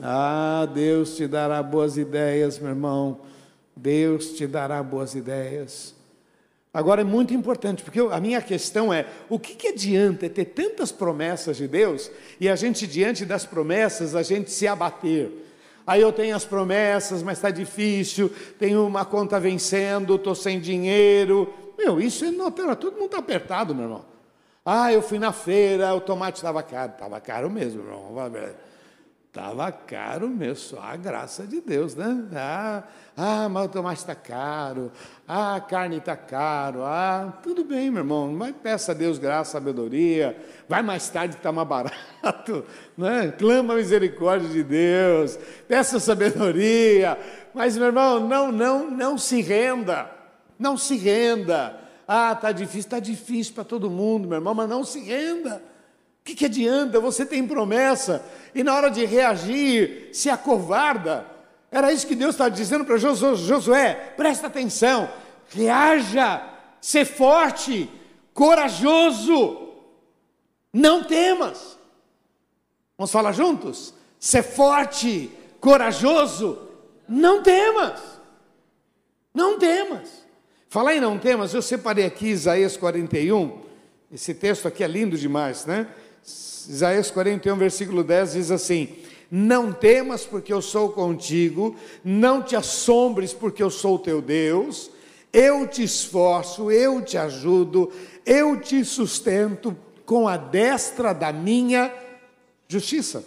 Ah, 0.00 0.66
Deus 0.72 1.16
te 1.16 1.26
dará 1.26 1.62
boas 1.62 1.98
ideias, 1.98 2.58
meu 2.58 2.70
irmão. 2.70 3.20
Deus 3.76 4.28
te 4.28 4.46
dará 4.46 4.82
boas 4.82 5.14
ideias. 5.14 5.94
Agora 6.72 7.02
é 7.02 7.04
muito 7.04 7.34
importante, 7.34 7.82
porque 7.82 8.00
a 8.00 8.18
minha 8.20 8.40
questão 8.40 8.90
é: 8.90 9.06
o 9.28 9.38
que, 9.38 9.54
que 9.54 9.68
adianta 9.68 10.30
ter 10.30 10.46
tantas 10.46 10.90
promessas 10.90 11.58
de 11.58 11.68
Deus 11.68 12.10
e 12.40 12.48
a 12.48 12.56
gente, 12.56 12.86
diante 12.86 13.26
das 13.26 13.44
promessas, 13.44 14.14
a 14.14 14.22
gente 14.22 14.50
se 14.50 14.66
abater? 14.66 15.30
Aí 15.86 16.00
eu 16.00 16.10
tenho 16.10 16.34
as 16.34 16.46
promessas, 16.46 17.22
mas 17.22 17.36
está 17.36 17.50
difícil, 17.50 18.32
tenho 18.58 18.86
uma 18.86 19.04
conta 19.04 19.38
vencendo, 19.38 20.14
estou 20.14 20.34
sem 20.34 20.58
dinheiro. 20.58 21.52
Meu, 21.76 22.00
isso 22.00 22.24
é 22.24 22.30
não, 22.30 22.50
todo 22.50 22.94
mundo 22.94 23.04
está 23.04 23.18
apertado, 23.18 23.74
meu 23.74 23.84
irmão. 23.84 24.13
Ah, 24.64 24.90
eu 24.90 25.02
fui 25.02 25.18
na 25.18 25.30
feira, 25.30 25.94
o 25.94 26.00
tomate 26.00 26.38
estava 26.38 26.62
caro. 26.62 26.92
Estava 26.92 27.20
caro 27.20 27.50
mesmo, 27.50 27.82
irmão. 27.82 28.14
Estava 29.28 29.70
caro 29.70 30.28
mesmo, 30.28 30.56
só 30.56 30.80
a 30.80 30.96
graça 30.96 31.46
de 31.46 31.60
Deus, 31.60 31.94
né? 31.94 32.24
Ah, 32.34 32.82
ah 33.14 33.48
mas 33.48 33.66
o 33.66 33.68
tomate 33.68 34.00
está 34.00 34.14
caro. 34.14 34.90
Ah, 35.28 35.56
a 35.56 35.60
carne 35.60 35.98
está 35.98 36.16
caro. 36.16 36.82
Ah, 36.82 37.40
tudo 37.42 37.62
bem, 37.62 37.90
meu 37.90 38.00
irmão. 38.00 38.32
Mas 38.32 38.54
peça 38.56 38.92
a 38.92 38.94
Deus 38.94 39.18
graça, 39.18 39.52
sabedoria. 39.52 40.34
Vai 40.66 40.82
mais 40.82 41.10
tarde 41.10 41.34
que 41.34 41.40
está 41.40 41.52
mais 41.52 41.68
barato. 41.68 42.64
Né? 42.96 43.34
Clama 43.36 43.74
a 43.74 43.76
misericórdia 43.76 44.48
de 44.48 44.62
Deus. 44.62 45.36
Peça 45.68 46.00
sabedoria. 46.00 47.18
Mas, 47.52 47.76
meu 47.76 47.88
irmão, 47.88 48.20
não, 48.20 48.50
não, 48.50 48.90
não 48.90 49.18
se 49.18 49.42
renda. 49.42 50.10
Não 50.58 50.74
se 50.76 50.96
renda. 50.96 51.83
Ah, 52.06 52.32
está 52.32 52.52
difícil, 52.52 52.80
está 52.80 52.98
difícil 53.00 53.54
para 53.54 53.64
todo 53.64 53.90
mundo, 53.90 54.28
meu 54.28 54.38
irmão, 54.38 54.54
mas 54.54 54.68
não 54.68 54.84
se 54.84 55.00
renda. 55.00 55.62
O 56.20 56.24
que, 56.24 56.34
que 56.34 56.44
adianta? 56.46 57.00
Você 57.00 57.26
tem 57.26 57.46
promessa 57.46 58.24
e 58.54 58.62
na 58.62 58.74
hora 58.74 58.90
de 58.90 59.04
reagir 59.04 60.10
se 60.12 60.30
acovarda. 60.30 61.26
Era 61.70 61.92
isso 61.92 62.06
que 62.06 62.14
Deus 62.14 62.34
estava 62.34 62.50
dizendo 62.50 62.84
para 62.84 62.96
Josué: 62.96 64.14
presta 64.16 64.46
atenção, 64.46 65.10
reaja, 65.48 66.42
ser 66.80 67.04
forte, 67.04 67.90
corajoso, 68.32 69.68
não 70.72 71.04
temas. 71.04 71.78
Vamos 72.96 73.10
falar 73.10 73.32
juntos? 73.32 73.92
Ser 74.18 74.42
forte, 74.42 75.30
corajoso, 75.60 76.68
não 77.08 77.42
temas. 77.42 78.00
Não 79.34 79.58
temas. 79.58 80.23
Falar 80.74 80.96
em 80.96 81.00
não 81.00 81.20
temas, 81.20 81.54
eu 81.54 81.62
separei 81.62 82.04
aqui 82.04 82.26
Isaías 82.26 82.76
41. 82.76 83.60
Esse 84.12 84.34
texto 84.34 84.66
aqui 84.66 84.82
é 84.82 84.88
lindo 84.88 85.16
demais, 85.16 85.64
né? 85.66 85.86
Isaías 86.26 87.12
41, 87.12 87.56
versículo 87.56 88.02
10 88.02 88.32
diz 88.32 88.50
assim: 88.50 88.88
Não 89.30 89.72
temas, 89.72 90.24
porque 90.24 90.52
eu 90.52 90.60
sou 90.60 90.88
contigo, 90.90 91.76
não 92.02 92.42
te 92.42 92.56
assombres, 92.56 93.32
porque 93.32 93.62
eu 93.62 93.70
sou 93.70 94.00
teu 94.00 94.20
Deus, 94.20 94.90
eu 95.32 95.64
te 95.68 95.84
esforço, 95.84 96.72
eu 96.72 97.00
te 97.02 97.16
ajudo, 97.16 97.92
eu 98.26 98.60
te 98.60 98.84
sustento 98.84 99.76
com 100.04 100.26
a 100.26 100.36
destra 100.36 101.12
da 101.12 101.32
minha 101.32 101.94
justiça. 102.66 103.24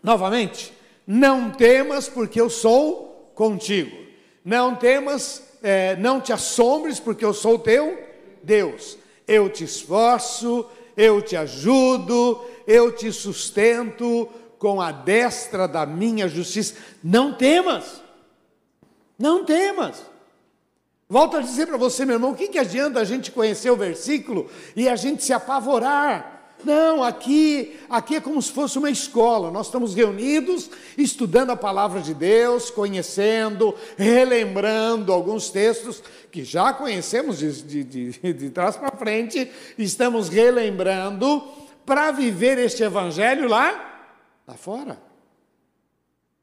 Novamente, 0.00 0.72
não 1.04 1.50
temas, 1.50 2.08
porque 2.08 2.40
eu 2.40 2.48
sou 2.48 3.32
contigo. 3.34 3.96
Não 4.44 4.76
temas, 4.76 5.49
é, 5.62 5.96
não 5.96 6.20
te 6.20 6.32
assombres, 6.32 6.98
porque 7.00 7.24
eu 7.24 7.34
sou 7.34 7.58
teu 7.58 7.98
Deus. 8.42 8.96
Eu 9.26 9.48
te 9.48 9.64
esforço, 9.64 10.66
eu 10.96 11.22
te 11.22 11.36
ajudo, 11.36 12.40
eu 12.66 12.92
te 12.92 13.12
sustento 13.12 14.28
com 14.58 14.80
a 14.80 14.92
destra 14.92 15.66
da 15.66 15.86
minha 15.86 16.28
justiça. 16.28 16.74
Não 17.02 17.32
temas, 17.32 18.02
não 19.18 19.44
temas. 19.44 20.02
Volto 21.08 21.36
a 21.36 21.40
dizer 21.40 21.66
para 21.66 21.76
você, 21.76 22.04
meu 22.04 22.14
irmão, 22.14 22.30
o 22.30 22.36
que, 22.36 22.48
que 22.48 22.58
adianta 22.58 23.00
a 23.00 23.04
gente 23.04 23.32
conhecer 23.32 23.70
o 23.70 23.76
versículo 23.76 24.48
e 24.76 24.88
a 24.88 24.94
gente 24.94 25.24
se 25.24 25.32
apavorar? 25.32 26.39
Não, 26.64 27.02
aqui, 27.02 27.78
aqui 27.88 28.16
é 28.16 28.20
como 28.20 28.40
se 28.40 28.52
fosse 28.52 28.78
uma 28.78 28.90
escola. 28.90 29.50
Nós 29.50 29.66
estamos 29.66 29.94
reunidos, 29.94 30.70
estudando 30.96 31.50
a 31.50 31.56
palavra 31.56 32.00
de 32.00 32.12
Deus, 32.12 32.70
conhecendo, 32.70 33.74
relembrando 33.96 35.12
alguns 35.12 35.50
textos 35.50 36.02
que 36.30 36.44
já 36.44 36.72
conhecemos 36.72 37.38
de, 37.38 37.62
de, 37.62 37.84
de, 37.84 38.32
de 38.32 38.50
trás 38.50 38.76
para 38.76 38.96
frente, 38.96 39.50
estamos 39.76 40.28
relembrando 40.28 41.42
para 41.84 42.10
viver 42.12 42.58
este 42.58 42.82
evangelho 42.82 43.48
lá, 43.48 44.06
lá 44.46 44.54
fora. 44.54 45.00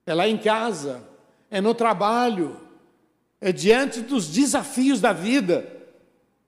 É 0.06 0.14
lá 0.14 0.28
em 0.28 0.38
casa, 0.38 1.04
é 1.50 1.62
no 1.62 1.74
trabalho, 1.74 2.60
é 3.40 3.52
diante 3.52 4.02
dos 4.02 4.28
desafios 4.28 5.00
da 5.00 5.14
vida, 5.14 5.66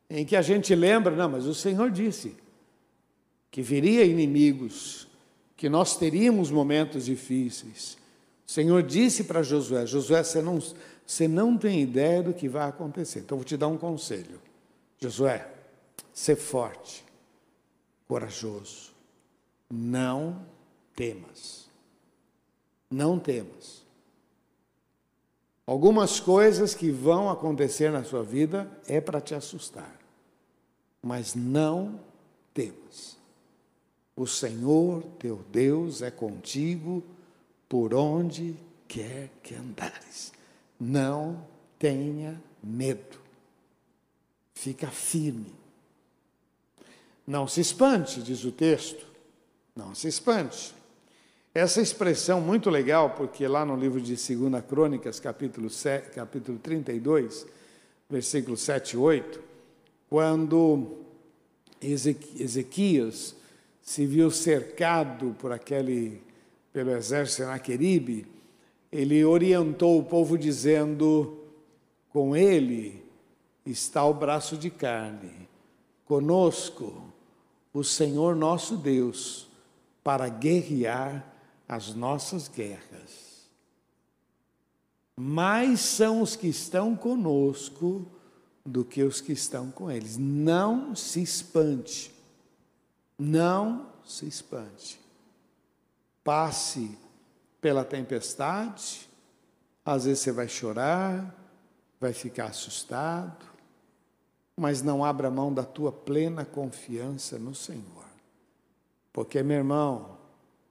em 0.10 0.26
que 0.26 0.36
a 0.36 0.42
gente 0.42 0.74
lembra, 0.74 1.16
não, 1.16 1.30
mas 1.30 1.46
o 1.46 1.54
Senhor 1.54 1.92
disse 1.92 2.36
que 3.52 3.62
viria 3.62 4.06
inimigos, 4.06 5.08
que 5.58 5.70
nós 5.70 5.98
teríamos 5.98 6.52
momentos 6.52 7.06
difíceis. 7.06 7.98
O 8.48 8.52
Senhor 8.52 8.82
disse 8.84 9.24
para 9.24 9.44
Josué: 9.44 9.86
Josué, 9.86 10.24
você 10.24 10.42
não, 10.42 10.60
você 11.06 11.28
não 11.28 11.58
tem 11.58 11.82
ideia 11.82 12.24
do 12.24 12.34
que 12.34 12.48
vai 12.48 12.68
acontecer. 12.68 13.20
Então, 13.20 13.38
vou 13.38 13.46
te 13.46 13.58
dar 13.58 13.68
um 13.68 13.78
conselho. 13.78 14.40
Josué, 14.98 15.48
ser 16.14 16.36
forte, 16.36 17.04
corajoso. 18.08 18.92
Não 19.70 20.46
temas. 20.96 21.70
Não 22.90 23.20
temas. 23.20 23.86
Algumas 25.70 26.20
coisas 26.20 26.74
que 26.74 26.90
vão 26.90 27.30
acontecer 27.30 27.92
na 27.92 28.04
sua 28.04 28.24
vida 28.24 28.68
é 28.88 29.00
para 29.00 29.22
te 29.22 29.36
assustar, 29.36 29.96
mas 31.00 31.36
não 31.36 32.00
temas. 32.56 33.19
O 34.20 34.28
Senhor 34.28 35.02
teu 35.18 35.38
Deus 35.50 36.02
é 36.02 36.12
contigo 36.12 37.02
por 37.70 37.94
onde 37.94 38.54
quer 38.86 39.30
que 39.42 39.56
andares. 39.56 40.34
Não 40.78 41.48
tenha 41.80 42.38
medo. 42.62 43.18
Fica 44.54 44.88
firme. 44.88 45.54
Não 47.26 47.48
se 47.48 47.62
espante, 47.62 48.22
diz 48.22 48.44
o 48.44 48.52
texto. 48.52 49.06
Não 49.74 49.96
se 49.96 50.10
espante. 50.10 50.76
Essa 51.56 51.82
expressão 51.82 52.42
muito 52.42 52.70
legal, 52.70 53.12
porque 53.12 53.48
lá 53.48 53.64
no 53.64 53.78
livro 53.78 54.02
de 54.02 54.16
2 54.16 54.66
Crônicas, 54.66 55.18
capítulo, 55.18 55.70
7, 55.70 56.12
capítulo 56.12 56.60
32, 56.60 57.48
versículos 58.10 58.60
7 58.64 58.96
e 58.96 58.98
8, 58.98 59.42
quando 60.10 61.06
Ezequias 61.82 63.39
se 63.90 64.06
viu 64.06 64.30
cercado 64.30 65.36
por 65.40 65.52
aquele 65.52 66.22
pelo 66.72 66.92
exército 66.92 67.38
Senaqueribe, 67.38 68.28
ele 68.92 69.26
orientou 69.26 69.98
o 69.98 70.04
povo 70.04 70.38
dizendo: 70.38 71.40
com 72.10 72.36
ele 72.36 73.04
está 73.66 74.06
o 74.06 74.14
braço 74.14 74.56
de 74.56 74.70
carne, 74.70 75.50
conosco 76.06 77.04
o 77.74 77.84
Senhor 77.84 78.36
nosso 78.36 78.78
Deus, 78.78 79.48
para 80.04 80.30
guerrear 80.30 81.26
as 81.68 81.96
nossas 81.96 82.48
guerras. 82.48 83.50
Mais 85.18 85.80
são 85.80 86.22
os 86.22 86.36
que 86.36 86.48
estão 86.48 86.96
conosco 86.96 88.06
do 88.64 88.86
que 88.86 89.02
os 89.02 89.20
que 89.20 89.32
estão 89.32 89.72
com 89.72 89.90
eles. 89.90 90.16
Não 90.16 90.96
se 90.96 91.24
espante. 91.24 92.19
Não 93.20 93.88
se 94.06 94.26
espante. 94.26 95.00
Passe 96.24 96.98
pela 97.60 97.84
tempestade, 97.84 99.10
às 99.86 100.06
vezes 100.06 100.20
você 100.24 100.32
vai 100.32 100.48
chorar, 100.48 101.36
vai 102.00 102.14
ficar 102.14 102.46
assustado, 102.46 103.46
mas 104.56 104.82
não 104.82 105.04
abra 105.04 105.30
mão 105.30 105.54
da 105.54 105.64
tua 105.64 105.92
plena 105.92 106.46
confiança 106.46 107.38
no 107.38 107.54
Senhor. 107.54 108.06
Porque, 109.12 109.44
meu 109.44 109.58
irmão, 109.58 110.18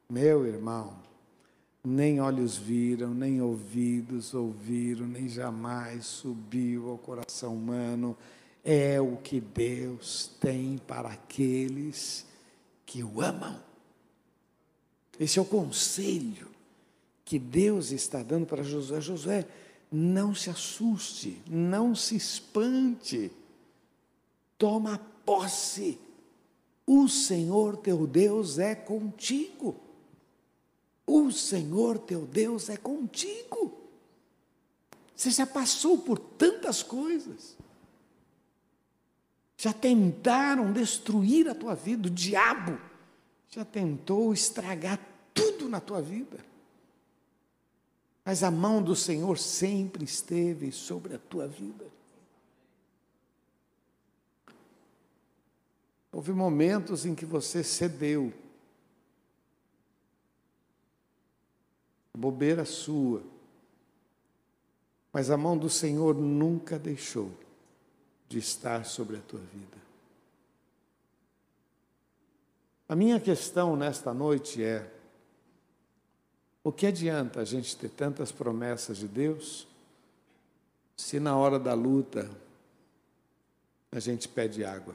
meu 0.08 0.46
irmão, 0.46 0.96
nem 1.84 2.20
olhos 2.20 2.56
viram, 2.56 3.12
nem 3.12 3.42
ouvidos 3.42 4.34
ouviram, 4.34 5.06
nem 5.06 5.28
jamais 5.28 6.06
subiu 6.06 6.90
ao 6.90 6.98
coração 6.98 7.54
humano, 7.54 8.16
é 8.64 9.00
o 9.00 9.16
que 9.16 9.40
Deus 9.40 10.30
tem 10.40 10.78
para 10.78 11.08
aqueles 11.10 12.27
que 12.88 13.04
o 13.04 13.20
amam. 13.20 13.62
Esse 15.20 15.38
é 15.38 15.42
o 15.42 15.44
conselho 15.44 16.48
que 17.22 17.38
Deus 17.38 17.92
está 17.92 18.22
dando 18.22 18.46
para 18.46 18.62
Josué. 18.62 18.98
Josué, 18.98 19.46
não 19.92 20.34
se 20.34 20.48
assuste, 20.48 21.42
não 21.46 21.94
se 21.94 22.16
espante, 22.16 23.30
toma 24.56 24.98
posse. 25.26 25.98
O 26.86 27.06
Senhor 27.08 27.76
teu 27.76 28.06
Deus 28.06 28.58
é 28.58 28.74
contigo. 28.74 29.76
O 31.06 31.30
Senhor 31.30 31.98
teu 31.98 32.24
Deus 32.24 32.70
é 32.70 32.78
contigo. 32.78 33.78
Você 35.14 35.30
já 35.30 35.46
passou 35.46 35.98
por 35.98 36.18
tantas 36.18 36.82
coisas. 36.82 37.54
Já 39.60 39.72
tentaram 39.72 40.72
destruir 40.72 41.48
a 41.48 41.54
tua 41.54 41.74
vida, 41.74 42.06
o 42.06 42.10
diabo 42.10 42.78
já 43.50 43.64
tentou 43.64 44.32
estragar 44.32 45.00
tudo 45.34 45.68
na 45.68 45.80
tua 45.80 46.00
vida. 46.00 46.38
Mas 48.24 48.44
a 48.44 48.52
mão 48.52 48.80
do 48.80 48.94
Senhor 48.94 49.36
sempre 49.36 50.04
esteve 50.04 50.70
sobre 50.70 51.16
a 51.16 51.18
tua 51.18 51.48
vida. 51.48 51.86
Houve 56.12 56.30
momentos 56.32 57.04
em 57.04 57.12
que 57.12 57.26
você 57.26 57.64
cedeu. 57.64 58.32
Bobeira 62.16 62.64
sua. 62.64 63.24
Mas 65.12 65.30
a 65.30 65.36
mão 65.36 65.58
do 65.58 65.68
Senhor 65.68 66.14
nunca 66.14 66.78
deixou 66.78 67.47
de 68.28 68.38
estar 68.38 68.84
sobre 68.84 69.16
a 69.16 69.20
tua 69.20 69.40
vida. 69.40 69.78
A 72.88 72.96
minha 72.96 73.18
questão 73.20 73.76
nesta 73.76 74.12
noite 74.12 74.62
é: 74.62 74.90
o 76.62 76.72
que 76.72 76.86
adianta 76.86 77.40
a 77.40 77.44
gente 77.44 77.76
ter 77.76 77.90
tantas 77.90 78.32
promessas 78.32 78.96
de 78.96 79.08
Deus, 79.08 79.66
se 80.96 81.20
na 81.20 81.36
hora 81.36 81.58
da 81.58 81.74
luta 81.74 82.30
a 83.90 84.00
gente 84.00 84.28
pede 84.28 84.64
água? 84.64 84.94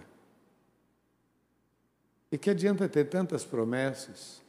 E 2.31 2.37
que 2.37 2.49
adianta 2.49 2.89
ter 2.89 3.09
tantas 3.09 3.45
promessas, 3.45 4.41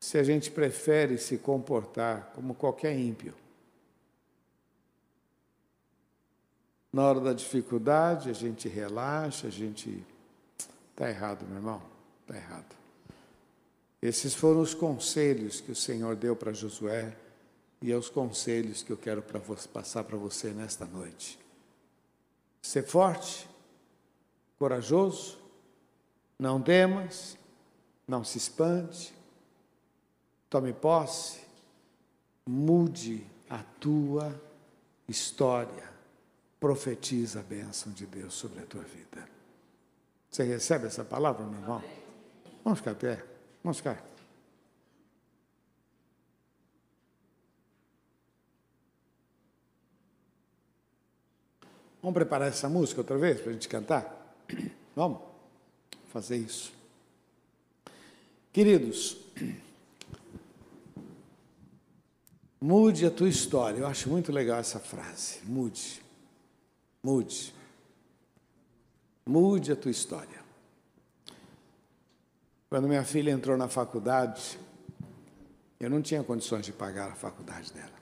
se 0.00 0.16
a 0.16 0.22
gente 0.22 0.50
prefere 0.50 1.18
se 1.18 1.36
comportar 1.36 2.32
como 2.34 2.54
qualquer 2.54 2.98
ímpio? 2.98 3.34
Na 6.96 7.02
hora 7.02 7.20
da 7.20 7.34
dificuldade, 7.34 8.30
a 8.30 8.32
gente 8.32 8.70
relaxa, 8.70 9.48
a 9.48 9.50
gente. 9.50 10.02
Está 10.92 11.10
errado, 11.10 11.44
meu 11.46 11.56
irmão, 11.56 11.82
está 12.22 12.34
errado. 12.34 12.74
Esses 14.00 14.34
foram 14.34 14.62
os 14.62 14.72
conselhos 14.72 15.60
que 15.60 15.70
o 15.70 15.76
Senhor 15.76 16.16
deu 16.16 16.34
para 16.34 16.54
Josué 16.54 17.14
e 17.82 17.92
é 17.92 17.96
os 17.98 18.08
conselhos 18.08 18.82
que 18.82 18.90
eu 18.90 18.96
quero 18.96 19.20
para 19.20 19.38
passar 19.74 20.04
para 20.04 20.16
você 20.16 20.52
nesta 20.52 20.86
noite. 20.86 21.38
Ser 22.62 22.82
forte, 22.82 23.46
corajoso, 24.58 25.36
Não 26.38 26.62
temas, 26.62 27.36
não 28.08 28.24
se 28.24 28.38
espante, 28.38 29.12
tome 30.48 30.72
posse, 30.72 31.40
mude 32.46 33.26
a 33.50 33.62
tua 33.78 34.34
história, 35.06 35.95
profetiza 36.58 37.40
a 37.40 37.42
bênção 37.42 37.92
de 37.92 38.06
Deus 38.06 38.34
sobre 38.34 38.60
a 38.62 38.66
tua 38.66 38.82
vida. 38.82 39.28
Você 40.30 40.42
recebe 40.42 40.86
essa 40.86 41.04
palavra, 41.04 41.44
meu 41.46 41.60
irmão? 41.60 41.82
Vamos 42.64 42.78
ficar 42.80 42.94
pé, 42.94 43.24
vamos 43.62 43.78
ficar. 43.78 44.04
Vamos 52.02 52.14
preparar 52.14 52.48
essa 52.48 52.68
música 52.68 53.00
outra 53.00 53.18
vez 53.18 53.40
para 53.40 53.50
a 53.50 53.52
gente 53.52 53.68
cantar? 53.68 54.36
Vamos 54.94 55.18
fazer 56.12 56.36
isso. 56.36 56.72
Queridos, 58.52 59.18
mude 62.60 63.04
a 63.04 63.10
tua 63.10 63.28
história. 63.28 63.80
Eu 63.80 63.88
acho 63.88 64.08
muito 64.08 64.30
legal 64.30 64.60
essa 64.60 64.78
frase. 64.78 65.40
Mude. 65.44 66.05
Mude. 67.06 67.54
Mude 69.24 69.70
a 69.70 69.76
tua 69.76 69.92
história. 69.92 70.40
Quando 72.68 72.88
minha 72.88 73.04
filha 73.04 73.30
entrou 73.30 73.56
na 73.56 73.68
faculdade, 73.68 74.58
eu 75.78 75.88
não 75.88 76.02
tinha 76.02 76.24
condições 76.24 76.64
de 76.64 76.72
pagar 76.72 77.12
a 77.12 77.14
faculdade 77.14 77.72
dela. 77.72 77.94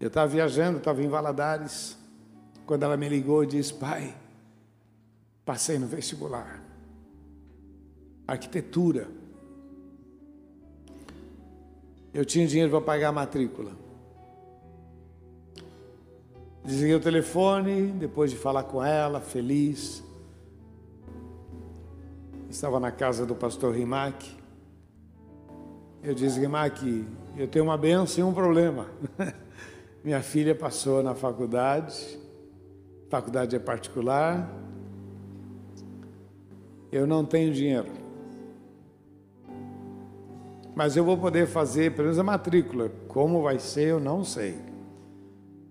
Eu 0.00 0.08
estava 0.08 0.26
viajando, 0.26 0.78
estava 0.78 1.00
em 1.00 1.06
Valadares, 1.06 1.96
quando 2.66 2.82
ela 2.82 2.96
me 2.96 3.08
ligou 3.08 3.44
e 3.44 3.46
disse: 3.46 3.72
Pai, 3.72 4.12
passei 5.44 5.78
no 5.78 5.86
vestibular, 5.86 6.60
arquitetura. 8.26 9.08
Eu 12.12 12.24
tinha 12.24 12.48
dinheiro 12.48 12.72
para 12.72 12.80
pagar 12.80 13.10
a 13.10 13.12
matrícula. 13.12 13.83
Desliguei 16.64 16.94
o 16.94 17.00
telefone, 17.00 17.88
depois 17.88 18.30
de 18.30 18.38
falar 18.38 18.62
com 18.62 18.82
ela, 18.82 19.20
feliz. 19.20 20.02
Estava 22.48 22.80
na 22.80 22.90
casa 22.90 23.26
do 23.26 23.34
pastor 23.34 23.74
Rimac. 23.74 24.34
Eu 26.02 26.14
disse, 26.14 26.40
Rimac, 26.40 27.06
eu 27.36 27.46
tenho 27.46 27.66
uma 27.66 27.76
benção 27.76 28.26
e 28.26 28.30
um 28.30 28.32
problema. 28.32 28.86
Minha 30.02 30.22
filha 30.22 30.54
passou 30.54 31.02
na 31.02 31.14
faculdade, 31.14 32.18
faculdade 33.10 33.54
é 33.54 33.58
particular. 33.58 34.50
Eu 36.90 37.06
não 37.06 37.26
tenho 37.26 37.52
dinheiro. 37.52 37.92
Mas 40.74 40.96
eu 40.96 41.04
vou 41.04 41.18
poder 41.18 41.46
fazer 41.46 41.90
pelo 41.90 42.04
menos 42.04 42.18
a 42.18 42.22
matrícula. 42.22 42.90
Como 43.06 43.42
vai 43.42 43.58
ser, 43.58 43.88
eu 43.88 44.00
não 44.00 44.24
sei. 44.24 44.73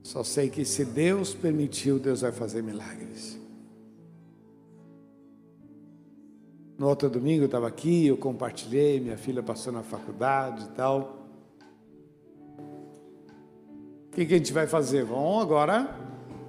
Só 0.03 0.23
sei 0.23 0.49
que 0.49 0.63
se 0.65 0.85
Deus 0.85 1.33
permitiu, 1.33 1.97
Deus 1.97 2.21
vai 2.21 2.31
fazer 2.31 2.61
milagres. 2.61 3.39
No 6.77 6.87
outro 6.87 7.09
domingo 7.09 7.43
eu 7.43 7.45
estava 7.47 7.67
aqui, 7.67 8.07
eu 8.07 8.17
compartilhei, 8.17 8.99
minha 8.99 9.17
filha 9.17 9.41
passou 9.41 9.73
na 9.73 9.81
faculdade 9.81 10.65
e 10.65 10.69
tal. 10.75 11.27
O 14.07 14.15
que, 14.15 14.25
que 14.25 14.33
a 14.35 14.37
gente 14.37 14.53
vai 14.53 14.67
fazer? 14.67 15.03
Vamos 15.03 15.41
agora 15.41 16.03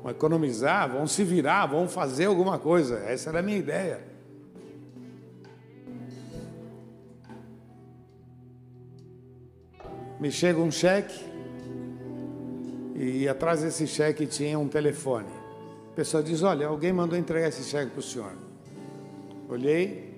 vamos 0.05 0.17
economizar, 0.17 0.90
vamos 0.90 1.12
se 1.12 1.25
virar, 1.25 1.64
vamos 1.64 1.93
fazer 1.93 2.27
alguma 2.27 2.59
coisa. 2.59 2.99
Essa 2.99 3.31
era 3.31 3.38
a 3.38 3.43
minha 3.43 3.57
ideia. 3.57 4.05
Me 10.21 10.31
chega 10.31 10.61
um 10.61 10.71
cheque 10.71 11.34
e 12.95 13.29
atrás 13.29 13.63
desse 13.63 13.87
cheque 13.87 14.27
tinha 14.27 14.59
um 14.59 14.69
telefone. 14.69 15.29
A 15.93 15.95
pessoa 15.95 16.23
diz: 16.23 16.43
Olha, 16.43 16.69
alguém 16.69 16.93
mandou 16.93 17.19
entregar 17.19 17.49
esse 17.49 17.65
cheque 17.65 17.91
para 17.91 18.01
o 18.01 18.03
senhor. 18.03 18.33
Olhei, 19.49 20.15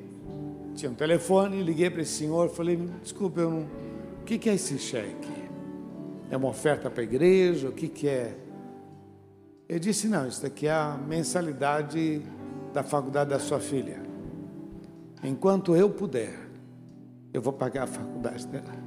tinha 0.75 0.91
um 0.91 0.95
telefone, 0.95 1.63
liguei 1.63 1.89
para 1.89 2.03
esse 2.03 2.13
senhor, 2.13 2.51
falei: 2.51 2.77
Desculpe, 3.03 3.41
eu 3.41 3.51
não... 3.51 3.61
o 4.21 4.25
que, 4.25 4.49
é 4.49 4.55
esse 4.55 4.79
cheque? 4.79 5.33
É 6.31 6.37
uma 6.37 6.49
oferta 6.49 6.91
para 6.91 7.01
a 7.01 7.05
igreja? 7.05 7.69
O 7.69 7.73
que, 7.73 7.89
que 7.89 8.09
é? 8.09 8.37
Ele 9.69 9.81
disse: 9.81 10.07
Não, 10.07 10.29
isso 10.29 10.43
daqui 10.43 10.67
é 10.67 10.73
a 10.73 10.99
mensalidade 11.07 12.23
da 12.75 12.83
faculdade 12.83 13.31
da 13.31 13.39
sua 13.39 13.59
filha. 13.59 14.03
Enquanto 15.25 15.75
eu 15.75 15.89
puder, 15.89 16.39
eu 17.33 17.41
vou 17.41 17.53
pagar 17.53 17.85
a 17.85 17.87
faculdade 17.87 18.47
dela. 18.47 18.86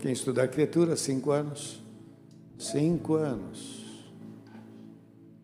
Quem 0.00 0.12
estuda 0.12 0.42
arquitetura, 0.42 0.96
cinco 0.96 1.30
anos. 1.30 1.82
Cinco 2.58 3.14
anos 3.14 3.88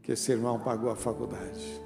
que 0.05 0.13
esse 0.13 0.31
irmão 0.31 0.59
pagou 0.59 0.91
a 0.91 0.97
faculdade. 0.97 1.81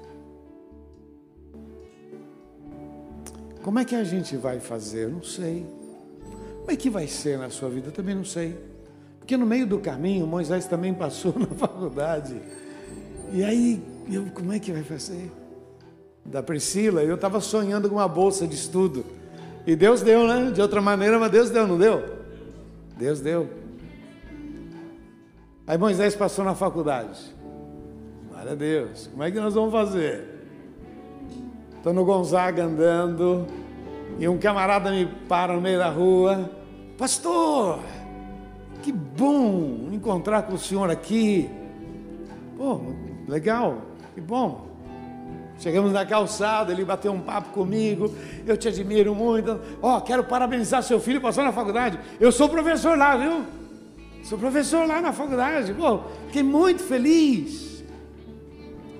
Como 3.63 3.79
é 3.79 3.85
que 3.85 3.95
a 3.95 4.03
gente 4.03 4.35
vai 4.35 4.59
fazer? 4.59 5.05
Eu 5.05 5.09
não 5.09 5.23
sei. 5.23 5.65
Como 6.59 6.71
é 6.71 6.75
que 6.75 6.89
vai 6.89 7.07
ser 7.07 7.37
na 7.37 7.49
sua 7.49 7.69
vida? 7.69 7.87
Eu 7.87 7.91
também 7.93 8.13
não 8.13 8.25
sei. 8.25 8.57
Porque 9.19 9.37
no 9.37 9.45
meio 9.45 9.65
do 9.65 9.79
caminho, 9.79 10.27
Moisés 10.27 10.65
também 10.65 10.93
passou 10.93 11.33
na 11.39 11.47
faculdade. 11.47 12.35
E 13.31 13.43
aí, 13.43 13.81
eu, 14.11 14.25
como 14.33 14.51
é 14.51 14.59
que 14.59 14.71
vai 14.71 14.83
fazer? 14.83 15.31
Da 16.25 16.43
Priscila, 16.43 17.01
eu 17.03 17.15
estava 17.15 17.39
sonhando 17.39 17.87
com 17.87 17.95
uma 17.95 18.07
bolsa 18.07 18.45
de 18.45 18.55
estudo. 18.55 19.05
E 19.65 19.75
Deus 19.75 20.01
deu, 20.01 20.27
né? 20.27 20.51
De 20.51 20.61
outra 20.61 20.81
maneira, 20.81 21.17
mas 21.17 21.31
Deus 21.31 21.49
deu, 21.49 21.65
não 21.65 21.77
deu? 21.77 22.18
Deus 22.99 23.21
deu. 23.21 23.49
Aí 25.65 25.77
Moisés 25.77 26.15
passou 26.15 26.43
na 26.43 26.53
faculdade. 26.53 27.33
Glória 28.29 28.51
a 28.51 28.55
Deus. 28.55 29.07
Como 29.07 29.23
é 29.23 29.31
que 29.31 29.39
nós 29.39 29.53
vamos 29.55 29.71
fazer? 29.71 30.25
Estou 31.77 31.93
no 31.93 32.03
Gonzaga 32.03 32.65
andando. 32.65 33.47
E 34.19 34.27
um 34.27 34.37
camarada 34.37 34.91
me 34.91 35.05
para 35.27 35.53
no 35.53 35.61
meio 35.61 35.79
da 35.79 35.89
rua 35.89 36.59
Pastor, 36.99 37.79
que 38.83 38.91
bom 38.91 39.87
encontrar 39.89 40.43
com 40.43 40.55
o 40.55 40.57
senhor 40.57 40.89
aqui. 40.89 41.49
Pô, 42.57 42.81
legal, 43.25 43.77
que 44.13 44.19
bom. 44.19 44.68
Chegamos 45.59 45.91
na 45.91 46.05
calçada, 46.05 46.71
ele 46.71 46.85
bateu 46.85 47.11
um 47.11 47.19
papo 47.19 47.49
comigo. 47.49 48.13
Eu 48.47 48.57
te 48.57 48.69
admiro 48.69 49.13
muito. 49.13 49.59
Ó, 49.81 49.97
oh, 49.97 50.01
quero 50.01 50.23
parabenizar 50.23 50.81
seu 50.81 50.99
filho, 50.99 51.19
passou 51.19 51.43
na 51.43 51.51
faculdade. 51.51 51.99
Eu 52.19 52.31
sou 52.31 52.47
professor 52.47 52.97
lá, 52.97 53.17
viu? 53.17 53.45
Sou 54.23 54.37
professor 54.37 54.87
lá 54.87 55.01
na 55.01 55.11
faculdade. 55.11 55.73
Pô, 55.73 55.99
fiquei 56.27 56.43
muito 56.43 56.81
feliz. 56.81 57.83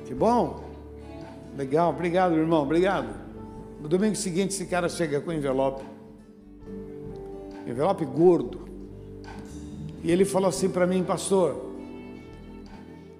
Que 0.05 0.13
bom. 0.13 0.63
Legal, 1.57 1.89
obrigado, 1.89 2.35
irmão, 2.35 2.63
obrigado. 2.63 3.07
No 3.81 3.87
domingo 3.87 4.15
seguinte, 4.15 4.53
esse 4.53 4.65
cara 4.65 4.89
chega 4.89 5.21
com 5.21 5.31
envelope 5.31 5.83
envelope 7.65 8.03
gordo. 8.05 8.67
E 10.03 10.11
ele 10.11 10.25
falou 10.25 10.49
assim 10.49 10.69
para 10.69 10.87
mim, 10.87 11.03
pastor, 11.03 11.69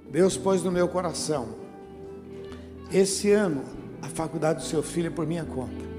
Deus 0.10 0.38
pôs 0.38 0.64
no 0.64 0.72
meu 0.72 0.88
coração, 0.88 1.50
esse 2.92 3.32
ano 3.32 3.64
a 4.02 4.08
faculdade 4.08 4.60
do 4.60 4.66
seu 4.66 4.82
filho 4.82 5.08
é 5.08 5.10
por 5.10 5.26
minha 5.26 5.46
conta. 5.46 5.90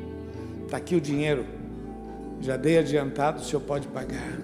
Está 0.64 0.76
aqui 0.76 0.94
o 0.94 1.00
dinheiro, 1.00 1.44
já 2.40 2.56
dei 2.56 2.78
adiantado, 2.78 3.40
o 3.40 3.44
senhor 3.44 3.60
pode 3.60 3.86
pagar. 3.88 4.38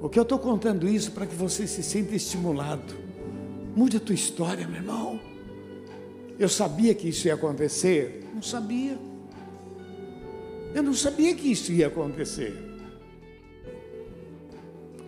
O 0.00 0.08
que 0.08 0.18
eu 0.18 0.22
estou 0.22 0.38
contando 0.38 0.86
isso 0.86 1.12
para 1.12 1.26
que 1.26 1.34
você 1.34 1.66
se 1.66 1.82
sinta 1.82 2.14
estimulado. 2.14 2.94
Mude 3.74 3.96
a 3.96 4.00
tua 4.00 4.14
história, 4.14 4.66
meu 4.66 4.76
irmão. 4.76 5.20
Eu 6.38 6.48
sabia 6.48 6.94
que 6.94 7.08
isso 7.08 7.26
ia 7.26 7.34
acontecer? 7.34 8.28
Não 8.34 8.42
sabia. 8.42 8.98
Eu 10.74 10.82
não 10.82 10.92
sabia 10.92 11.34
que 11.34 11.50
isso 11.50 11.72
ia 11.72 11.86
acontecer. 11.86 12.54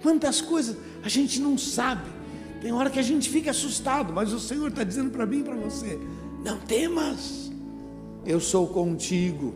Quantas 0.02 0.40
coisas 0.40 0.76
a 1.02 1.08
gente 1.08 1.40
não 1.40 1.58
sabe. 1.58 2.15
Tem 2.66 2.72
hora 2.72 2.90
que 2.90 2.98
a 2.98 3.02
gente 3.02 3.30
fica 3.30 3.52
assustado, 3.52 4.12
mas 4.12 4.32
o 4.32 4.40
Senhor 4.40 4.70
está 4.70 4.82
dizendo 4.82 5.08
para 5.08 5.24
mim 5.24 5.38
e 5.38 5.44
para 5.44 5.54
você: 5.54 6.00
não 6.44 6.58
temas, 6.58 7.48
eu 8.24 8.40
sou 8.40 8.66
contigo. 8.66 9.54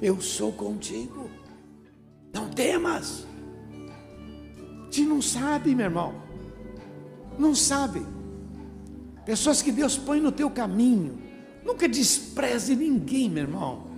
Eu 0.00 0.20
sou 0.20 0.52
contigo. 0.52 1.28
Não 2.32 2.48
temas. 2.48 3.26
Gente 4.84 5.08
não 5.08 5.20
sabe, 5.20 5.74
meu 5.74 5.86
irmão. 5.86 6.14
Não 7.36 7.52
sabe. 7.52 8.06
Pessoas 9.26 9.60
que 9.60 9.72
Deus 9.72 9.98
põe 9.98 10.20
no 10.20 10.30
teu 10.30 10.48
caminho. 10.48 11.18
Nunca 11.64 11.88
despreze 11.88 12.76
ninguém, 12.76 13.28
meu 13.28 13.42
irmão. 13.42 13.88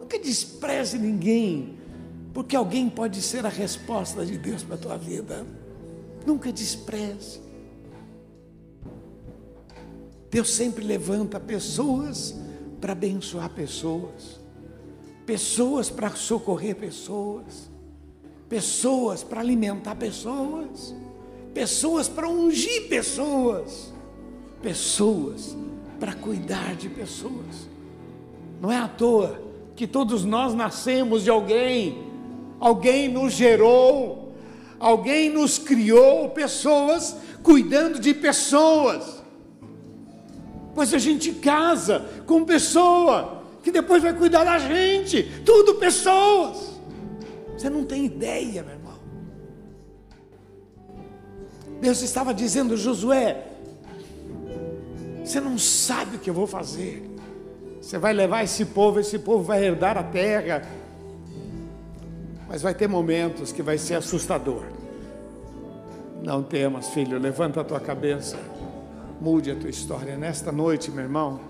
Nunca 0.00 0.18
despreze 0.18 0.98
ninguém, 0.98 1.78
porque 2.34 2.54
alguém 2.54 2.90
pode 2.90 3.22
ser 3.22 3.46
a 3.46 3.48
resposta 3.48 4.22
de 4.26 4.36
Deus 4.36 4.62
para 4.62 4.74
a 4.74 4.78
tua 4.78 4.98
vida. 4.98 5.46
Nunca 6.26 6.52
despreze. 6.52 7.43
Deus 10.34 10.50
sempre 10.50 10.84
levanta 10.84 11.38
pessoas 11.38 12.34
para 12.80 12.90
abençoar 12.90 13.48
pessoas, 13.50 14.40
pessoas 15.24 15.90
para 15.90 16.10
socorrer 16.10 16.74
pessoas, 16.74 17.70
pessoas 18.48 19.22
para 19.22 19.38
alimentar 19.38 19.94
pessoas, 19.94 20.92
pessoas 21.54 22.08
para 22.08 22.28
ungir 22.28 22.88
pessoas, 22.88 23.94
pessoas 24.60 25.56
para 26.00 26.14
cuidar 26.14 26.74
de 26.74 26.88
pessoas. 26.88 27.68
Não 28.60 28.72
é 28.72 28.78
à 28.78 28.88
toa 28.88 29.40
que 29.76 29.86
todos 29.86 30.24
nós 30.24 30.52
nascemos 30.52 31.22
de 31.22 31.30
alguém, 31.30 32.10
alguém 32.58 33.06
nos 33.06 33.34
gerou, 33.34 34.32
alguém 34.80 35.30
nos 35.30 35.60
criou, 35.60 36.30
pessoas 36.30 37.14
cuidando 37.40 38.00
de 38.00 38.12
pessoas. 38.12 39.22
Pois 40.74 40.92
a 40.92 40.98
gente 40.98 41.32
casa 41.32 42.04
com 42.26 42.44
pessoa 42.44 43.42
que 43.62 43.70
depois 43.70 44.02
vai 44.02 44.12
cuidar 44.12 44.44
da 44.44 44.58
gente, 44.58 45.22
tudo 45.44 45.76
pessoas. 45.76 46.74
Você 47.56 47.70
não 47.70 47.84
tem 47.84 48.04
ideia, 48.04 48.62
meu 48.62 48.74
irmão. 48.74 48.94
Deus 51.80 52.02
estava 52.02 52.34
dizendo, 52.34 52.76
Josué, 52.76 53.44
você 55.24 55.40
não 55.40 55.56
sabe 55.56 56.16
o 56.16 56.18
que 56.18 56.28
eu 56.28 56.34
vou 56.34 56.46
fazer. 56.46 57.10
Você 57.80 57.98
vai 57.98 58.12
levar 58.12 58.42
esse 58.42 58.64
povo, 58.66 59.00
esse 59.00 59.18
povo 59.18 59.44
vai 59.44 59.64
herdar 59.64 59.96
a 59.96 60.02
terra. 60.02 60.62
Mas 62.48 62.62
vai 62.62 62.74
ter 62.74 62.88
momentos 62.88 63.52
que 63.52 63.62
vai 63.62 63.78
ser 63.78 63.94
assustador. 63.94 64.64
Não 66.22 66.42
temas, 66.42 66.88
filho, 66.88 67.18
levanta 67.18 67.60
a 67.60 67.64
tua 67.64 67.80
cabeça. 67.80 68.38
Mude 69.20 69.50
a 69.50 69.56
tua 69.56 69.70
história 69.70 70.16
nesta 70.16 70.52
noite, 70.52 70.90
meu 70.90 71.04
irmão. 71.04 71.40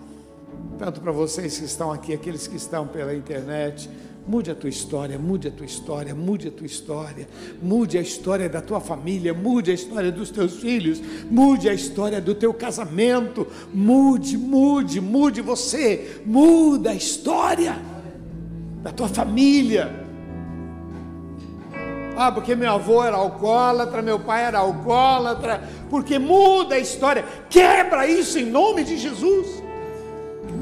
Tanto 0.79 1.01
para 1.01 1.13
vocês 1.13 1.59
que 1.59 1.65
estão 1.65 1.93
aqui, 1.93 2.13
aqueles 2.13 2.47
que 2.47 2.57
estão 2.57 2.87
pela 2.87 3.15
internet, 3.15 3.91
Mude 4.27 4.51
a 4.51 4.55
tua 4.55 4.71
história, 4.71 5.19
mude 5.19 5.49
a 5.49 5.51
tua 5.51 5.67
história, 5.67 6.15
mude 6.15 6.49
a 6.49 6.51
tua 6.51 6.67
história, 6.67 7.29
mude 7.63 7.99
a 7.99 8.01
história 8.01 8.49
da 8.49 8.63
tua 8.63 8.81
família, 8.81 9.35
mude 9.35 9.71
a 9.71 9.75
história 9.75 10.11
dos 10.11 10.31
teus 10.31 10.55
filhos, 10.61 11.03
mude 11.31 11.69
a 11.69 11.75
história 11.75 12.23
do 12.23 12.35
teu 12.35 12.55
casamento, 12.55 13.47
mude, 13.73 14.39
mude, 14.39 14.99
mude 14.99 15.43
você, 15.43 16.23
muda 16.25 16.91
a 16.91 16.95
história 16.95 17.77
da 18.83 18.91
tua 18.91 19.09
família. 19.09 20.04
Ah, 22.17 22.31
porque 22.31 22.55
meu 22.55 22.73
avô 22.73 23.03
era 23.03 23.17
alcoólatra, 23.17 24.01
meu 24.01 24.21
pai 24.21 24.45
era 24.45 24.59
alcoólatra, 24.59 25.63
porque 25.91 26.19
muda 26.19 26.77
a 26.77 26.79
história, 26.79 27.25
quebra 27.51 28.07
isso 28.07 28.39
em 28.39 28.47
nome 28.47 28.85
de 28.85 28.97
Jesus 28.97 29.65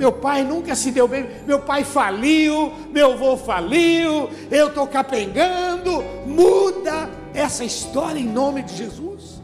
meu 0.03 0.12
pai 0.12 0.42
nunca 0.42 0.74
se 0.74 0.90
deu 0.90 1.07
bem, 1.07 1.28
meu 1.46 1.61
pai 1.61 1.84
faliu, 1.84 2.72
meu 2.90 3.12
avô 3.12 3.36
faliu, 3.36 4.28
eu 4.50 4.68
estou 4.68 4.86
capengando, 4.86 6.03
muda 6.26 7.09
essa 7.34 7.64
história 7.64 8.18
em 8.18 8.26
nome 8.26 8.62
de 8.62 8.76
Jesus. 8.76 9.40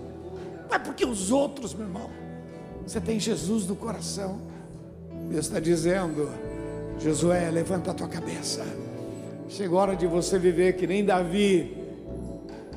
É 0.70 0.78
porque 0.78 1.04
os 1.04 1.30
outros, 1.30 1.74
meu 1.74 1.86
irmão, 1.86 2.10
você 2.84 3.00
tem 3.00 3.20
Jesus 3.20 3.66
no 3.66 3.76
coração. 3.76 4.40
Deus 5.30 5.46
está 5.46 5.60
dizendo, 5.60 6.28
Josué, 6.98 7.50
levanta 7.50 7.90
a 7.90 7.94
tua 7.94 8.08
cabeça. 8.08 8.66
Chegou 9.48 9.78
a 9.78 9.82
hora 9.82 9.96
de 9.96 10.06
você 10.06 10.38
viver 10.38 10.74
que 10.74 10.86
nem 10.86 11.04
Davi. 11.04 11.77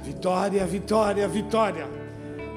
Vitória, 0.04 0.66
vitória, 0.66 1.28
vitória. 1.28 1.88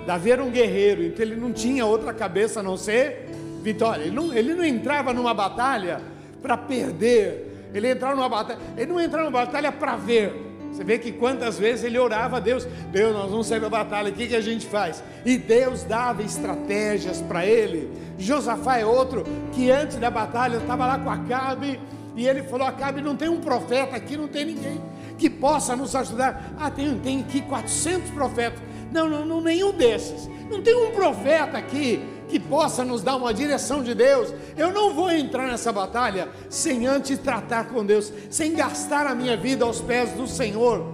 Davi 0.06 0.30
era 0.30 0.42
um 0.42 0.50
guerreiro, 0.50 1.02
então 1.02 1.24
ele 1.24 1.36
não 1.36 1.52
tinha 1.52 1.84
outra 1.86 2.12
cabeça 2.12 2.60
a 2.60 2.62
não 2.62 2.76
ser 2.76 3.28
vitória. 3.62 4.04
Ele 4.04 4.14
não, 4.14 4.34
ele 4.34 4.54
não 4.54 4.64
entrava 4.64 5.12
numa 5.12 5.32
batalha 5.32 6.00
para 6.42 6.56
perder. 6.56 7.70
Ele 7.72 7.90
entrava 7.90 8.14
numa 8.14 8.28
batalha, 8.28 8.58
ele 8.76 8.86
não 8.86 9.00
entrava 9.00 9.28
numa 9.28 9.44
batalha 9.44 9.72
para 9.72 9.96
ver. 9.96 10.42
Você 10.70 10.82
vê 10.82 10.98
que 10.98 11.12
quantas 11.12 11.58
vezes 11.58 11.84
ele 11.84 11.98
orava 11.98 12.38
a 12.38 12.40
Deus, 12.40 12.66
Deus, 12.90 13.14
nós 13.14 13.30
vamos 13.30 13.46
sair 13.46 13.60
da 13.60 13.68
batalha, 13.68 14.10
o 14.10 14.12
que, 14.12 14.26
que 14.26 14.36
a 14.36 14.40
gente 14.40 14.66
faz? 14.66 15.02
E 15.24 15.38
Deus 15.38 15.84
dava 15.84 16.22
estratégias 16.22 17.20
para 17.20 17.46
ele. 17.46 17.90
Josafá 18.18 18.78
é 18.78 18.84
outro 18.84 19.24
que 19.52 19.70
antes 19.70 19.96
da 19.96 20.10
batalha 20.10 20.56
estava 20.56 20.86
lá 20.86 20.98
com 20.98 21.10
Acabe, 21.10 21.80
e 22.16 22.26
ele 22.26 22.42
falou: 22.42 22.66
Acabe, 22.66 23.02
não 23.02 23.16
tem 23.16 23.28
um 23.28 23.40
profeta 23.40 23.96
aqui, 23.96 24.16
não 24.16 24.28
tem 24.28 24.46
ninguém 24.46 24.80
que 25.24 25.30
possa 25.30 25.74
nos 25.74 25.96
ajudar. 25.96 26.52
Ah, 26.58 26.70
tem, 26.70 26.98
tem 26.98 27.20
aqui 27.20 27.40
400 27.40 28.10
profetas. 28.10 28.60
Não, 28.92 29.08
não, 29.08 29.24
não, 29.24 29.40
nenhum 29.40 29.72
desses. 29.72 30.28
Não 30.50 30.60
tem 30.60 30.74
um 30.74 30.90
profeta 30.90 31.56
aqui 31.56 31.98
que 32.28 32.38
possa 32.38 32.84
nos 32.84 33.02
dar 33.02 33.16
uma 33.16 33.32
direção 33.32 33.82
de 33.82 33.94
Deus. 33.94 34.34
Eu 34.54 34.70
não 34.70 34.92
vou 34.92 35.10
entrar 35.10 35.46
nessa 35.46 35.72
batalha 35.72 36.28
sem 36.50 36.86
antes 36.86 37.18
tratar 37.18 37.70
com 37.70 37.82
Deus, 37.86 38.12
sem 38.28 38.54
gastar 38.54 39.06
a 39.06 39.14
minha 39.14 39.34
vida 39.34 39.64
aos 39.64 39.80
pés 39.80 40.12
do 40.12 40.26
Senhor. 40.26 40.84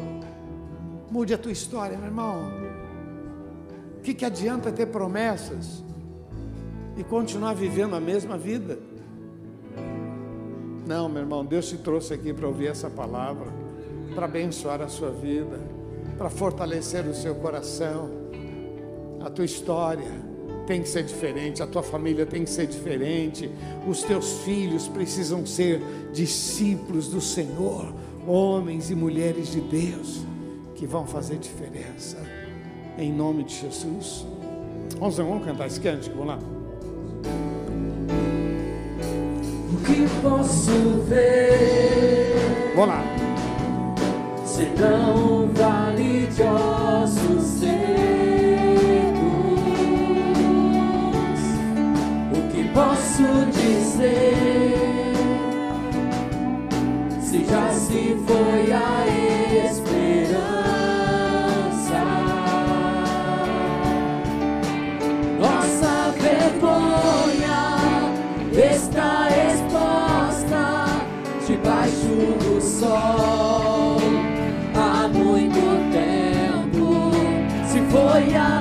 Mude 1.11 1.35
a 1.35 1.39
tua 1.39 1.51
história, 1.51 1.97
meu 1.97 2.07
irmão. 2.07 2.53
O 3.99 4.01
que, 4.01 4.15
que 4.15 4.25
adianta 4.25 4.71
ter 4.71 4.87
promessas 4.87 5.83
e 6.97 7.03
continuar 7.03 7.55
vivendo 7.55 7.97
a 7.97 8.01
mesma 8.01 8.39
vida? 8.39 8.79
Não, 10.87 11.09
meu 11.09 11.23
irmão, 11.23 11.45
Deus 11.45 11.69
te 11.69 11.79
trouxe 11.79 12.15
aqui 12.15 12.33
para 12.33 12.47
ouvir 12.47 12.69
essa 12.69 12.89
palavra, 12.89 13.49
para 14.15 14.27
abençoar 14.27 14.81
a 14.81 14.89
sua 14.89 15.11
vida, 15.11 15.59
para 16.17 16.29
fortalecer 16.29 17.07
o 17.07 17.15
seu 17.15 17.35
coração, 17.37 18.11
a 19.21 19.31
tua 19.31 19.45
história 19.45 20.31
tem 20.67 20.83
que 20.83 20.89
ser 20.89 21.03
diferente, 21.03 21.63
a 21.63 21.67
tua 21.67 21.83
família 21.83 22.25
tem 22.25 22.45
que 22.45 22.51
ser 22.51 22.67
diferente, 22.67 23.51
os 23.87 24.03
teus 24.03 24.39
filhos 24.45 24.87
precisam 24.87 25.45
ser 25.45 25.81
discípulos 26.13 27.09
do 27.09 27.21
Senhor, 27.21 27.93
homens 28.27 28.91
e 28.91 28.95
mulheres 28.95 29.51
de 29.51 29.61
Deus 29.61 30.21
que 30.75 30.87
vão 30.87 31.07
fazer 31.07 31.39
diferença, 31.39 32.19
em 32.97 33.13
nome 33.13 33.45
de 33.45 33.55
Jesus. 33.55 34.27
Vamos, 34.99 35.17
vamos 35.17 35.45
cantar 35.45 35.67
esse 35.67 35.81
cântico, 35.81 36.17
vamos 36.17 36.35
lá. 36.35 36.39
O 39.73 39.85
que 39.85 40.23
posso 40.23 41.03
ver? 41.09 42.35
Vamos 42.75 42.89
lá. 42.89 43.20
Senão 44.61 45.45
um 45.45 45.53
vale 45.55 46.27
de 46.27 46.43
ossos 46.43 47.43
ser. 47.61 48.11
posso 52.75 53.23
dizer 53.53 55.13
se 57.21 57.45
já 57.45 57.73
se 57.73 58.17
foi 58.27 58.73
a 58.73 59.07
esperança? 59.67 60.41
Nossa 65.39 66.13
vergonha 66.19 67.61
está 68.73 69.29
exposta 69.49 70.65
debaixo 71.47 72.15
do 72.45 72.61
sol 72.61 73.60
Se 78.11 78.17
foi 78.17 78.60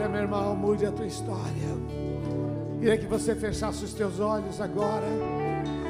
história, 0.00 0.08
meu 0.08 0.22
irmão, 0.22 0.56
mude 0.56 0.86
a 0.86 0.92
tua 0.92 1.06
história. 1.06 1.68
Queria 2.78 2.96
que 2.96 3.06
você 3.06 3.34
fechasse 3.34 3.84
os 3.84 3.92
teus 3.92 4.18
olhos 4.18 4.58
agora 4.58 5.06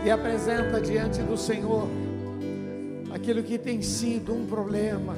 e 0.04 0.10
apresenta 0.10 0.80
diante 0.80 1.22
do 1.22 1.36
Senhor 1.36 1.86
aquilo 3.12 3.40
que 3.42 3.56
tem 3.56 3.80
sido 3.82 4.34
um 4.34 4.46
problema, 4.46 5.14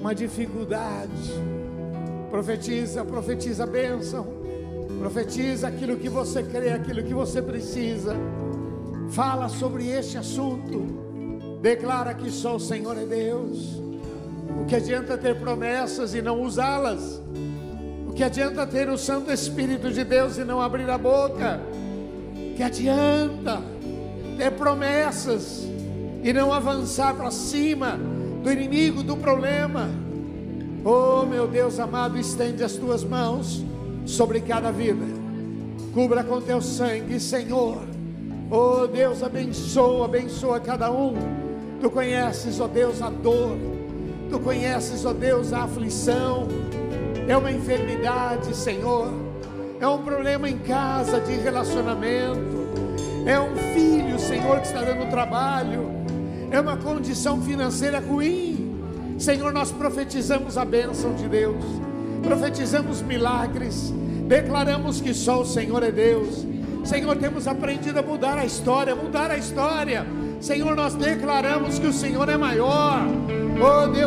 uma 0.00 0.14
dificuldade. 0.14 1.32
Profetiza, 2.30 3.04
profetiza 3.06 3.64
a 3.64 3.66
bênção, 3.66 4.26
profetiza 4.98 5.68
aquilo 5.68 5.96
que 5.96 6.10
você 6.10 6.42
crê, 6.42 6.72
aquilo 6.72 7.02
que 7.02 7.14
você 7.14 7.40
precisa. 7.40 8.14
Fala 9.08 9.48
sobre 9.48 9.88
este 9.88 10.18
assunto, 10.18 11.58
declara 11.62 12.12
que 12.12 12.30
só 12.30 12.56
o 12.56 12.60
Senhor 12.60 12.98
é 12.98 13.06
Deus. 13.06 13.80
O 14.60 14.66
que 14.66 14.76
adianta 14.76 15.16
ter 15.16 15.36
promessas 15.36 16.14
e 16.14 16.20
não 16.20 16.42
usá-las? 16.42 17.22
Que 18.20 18.24
adianta 18.24 18.66
ter 18.66 18.86
o 18.90 18.98
Santo 18.98 19.32
Espírito 19.32 19.90
de 19.90 20.04
Deus 20.04 20.36
e 20.36 20.44
não 20.44 20.60
abrir 20.60 20.90
a 20.90 20.98
boca? 20.98 21.58
Que 22.54 22.62
adianta 22.62 23.62
ter 24.36 24.50
promessas 24.50 25.66
e 26.22 26.30
não 26.30 26.52
avançar 26.52 27.14
para 27.14 27.30
cima 27.30 27.98
do 28.42 28.52
inimigo, 28.52 29.02
do 29.02 29.16
problema? 29.16 29.88
Oh, 30.84 31.24
meu 31.24 31.48
Deus 31.48 31.80
amado, 31.80 32.18
estende 32.18 32.62
as 32.62 32.74
tuas 32.74 33.02
mãos 33.02 33.64
sobre 34.04 34.42
cada 34.42 34.70
vida, 34.70 35.06
cubra 35.94 36.22
com 36.22 36.42
teu 36.42 36.60
sangue, 36.60 37.18
Senhor. 37.18 37.78
Oh, 38.50 38.86
Deus, 38.86 39.22
abençoa, 39.22 40.04
abençoa 40.04 40.60
cada 40.60 40.92
um. 40.92 41.14
Tu 41.80 41.88
conheces, 41.88 42.60
ó 42.60 42.68
Deus, 42.68 43.00
a 43.00 43.08
dor, 43.08 43.56
tu 44.28 44.38
conheces, 44.40 45.06
ó 45.06 45.14
Deus, 45.14 45.54
a 45.54 45.62
aflição 45.62 46.46
é 47.28 47.36
uma 47.36 47.50
enfermidade, 47.50 48.54
Senhor, 48.56 49.12
é 49.80 49.86
um 49.86 49.98
problema 49.98 50.48
em 50.48 50.58
casa 50.58 51.20
de 51.20 51.32
relacionamento, 51.32 52.68
é 53.26 53.38
um 53.40 53.56
filho, 53.72 54.18
Senhor, 54.18 54.60
que 54.60 54.66
está 54.66 54.82
dando 54.82 55.08
trabalho, 55.10 55.90
é 56.50 56.60
uma 56.60 56.76
condição 56.76 57.40
financeira 57.40 58.00
ruim. 58.00 58.76
Senhor, 59.18 59.52
nós 59.52 59.70
profetizamos 59.70 60.56
a 60.56 60.64
bênção 60.64 61.14
de 61.14 61.28
Deus, 61.28 61.64
profetizamos 62.22 63.02
milagres, 63.02 63.92
declaramos 64.26 65.00
que 65.00 65.12
só 65.14 65.42
o 65.42 65.46
Senhor 65.46 65.82
é 65.82 65.90
Deus. 65.90 66.46
Senhor, 66.84 67.16
temos 67.16 67.46
aprendido 67.46 67.98
a 67.98 68.02
mudar 68.02 68.38
a 68.38 68.44
história, 68.44 68.94
mudar 68.96 69.30
a 69.30 69.36
história. 69.36 70.06
Senhor, 70.40 70.74
nós 70.74 70.94
declaramos 70.94 71.78
que 71.78 71.86
o 71.86 71.92
Senhor 71.92 72.28
é 72.28 72.36
maior. 72.36 73.02
Oh 73.60 73.86
Deus 73.88 73.99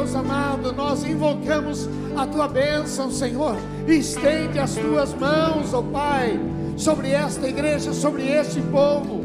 nós 0.74 1.04
invocamos 1.04 1.90
a 2.16 2.26
tua 2.26 2.48
bênção, 2.48 3.12
Senhor. 3.12 3.56
Estende 3.88 4.60
as 4.60 4.76
tuas 4.76 5.14
mãos, 5.14 5.74
oh 5.74 5.84
Pai, 5.84 6.40
sobre 6.76 7.10
esta 7.10 7.48
igreja, 7.48 7.94
sobre 7.94 8.28
este 8.28 8.62
povo. 8.62 9.24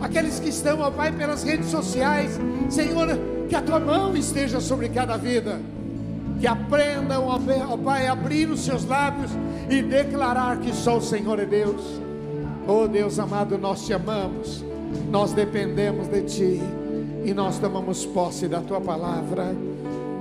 Aqueles 0.00 0.40
que 0.40 0.48
estão, 0.48 0.80
ó 0.80 0.90
Pai, 0.90 1.12
pelas 1.12 1.42
redes 1.42 1.70
sociais, 1.70 2.38
Senhor, 2.68 3.08
que 3.48 3.54
a 3.54 3.62
tua 3.62 3.78
mão 3.78 4.16
esteja 4.16 4.60
sobre 4.60 4.88
cada 4.88 5.16
vida. 5.16 5.60
Que 6.40 6.46
aprendam, 6.46 7.26
ó 7.26 7.76
Pai, 7.76 8.06
a 8.06 8.12
abrir 8.12 8.50
os 8.50 8.64
seus 8.64 8.84
lábios 8.84 9.30
e 9.70 9.80
declarar 9.80 10.58
que 10.58 10.74
só 10.74 10.98
o 10.98 11.00
Senhor 11.00 11.38
é 11.38 11.46
Deus. 11.46 12.00
Oh 12.66 12.86
Deus 12.86 13.18
amado, 13.18 13.58
nós 13.58 13.84
te 13.86 13.92
amamos, 13.92 14.64
nós 15.10 15.32
dependemos 15.32 16.06
de 16.06 16.22
Ti 16.22 16.60
e 17.24 17.34
nós 17.34 17.58
tomamos 17.58 18.06
posse 18.06 18.46
da 18.46 18.60
Tua 18.60 18.80
palavra, 18.80 19.54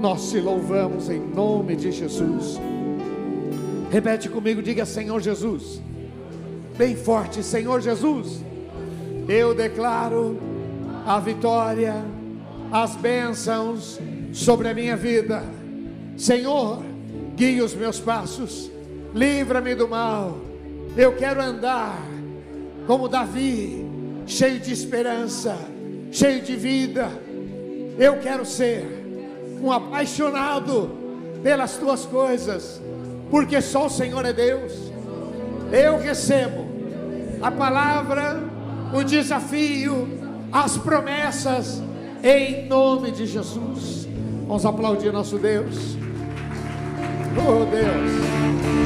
nós 0.02 0.32
te 0.32 0.40
louvamos 0.40 1.10
em 1.12 1.20
nome 1.20 1.76
de 1.76 1.92
Jesus. 1.92 2.60
Repete 3.92 4.28
comigo, 4.28 4.62
diga 4.62 4.84
Senhor 4.84 5.22
Jesus, 5.22 5.80
bem 6.76 6.96
forte, 6.96 7.44
Senhor 7.44 7.82
Jesus, 7.82 8.44
eu 9.30 9.54
declaro 9.54 10.40
a 11.06 11.20
vitória, 11.20 12.04
as 12.72 12.96
bênçãos 12.96 14.00
sobre 14.34 14.70
a 14.70 14.74
minha 14.74 14.98
vida, 14.98 15.44
Senhor, 16.18 16.82
guie 17.36 17.62
os 17.62 17.76
meus 17.76 18.00
passos, 18.00 18.72
livra-me 19.14 19.76
do 19.76 19.88
mal, 19.88 20.38
eu 20.98 21.16
quero 21.16 21.42
andar 21.42 22.02
como 22.88 23.08
Davi, 23.08 23.86
cheio 24.26 24.60
de 24.60 24.74
esperança, 24.74 25.56
cheio 26.12 26.42
de 26.42 26.56
vida. 26.56 27.10
Eu 28.00 28.18
quero 28.20 28.46
ser 28.46 29.01
um 29.62 29.72
apaixonado 29.72 30.90
pelas 31.44 31.78
tuas 31.78 32.06
coisas, 32.06 32.82
porque 33.30 33.62
só 33.62 33.86
o 33.86 33.90
Senhor 33.90 34.26
é 34.26 34.34
Deus. 34.34 34.74
Eu 35.72 36.00
recebo 36.00 36.66
a 37.42 37.52
palavra, 37.52 38.44
o 38.94 39.04
desafio, 39.04 40.08
as 40.52 40.78
promessas, 40.78 41.82
em 42.24 42.68
nome 42.68 43.12
de 43.12 43.26
Jesus. 43.26 44.08
Vamos 44.48 44.66
aplaudir 44.66 45.14
nosso 45.14 45.38
Deus. 45.38 45.96
Oh 47.38 47.66
Deus. 47.66 48.81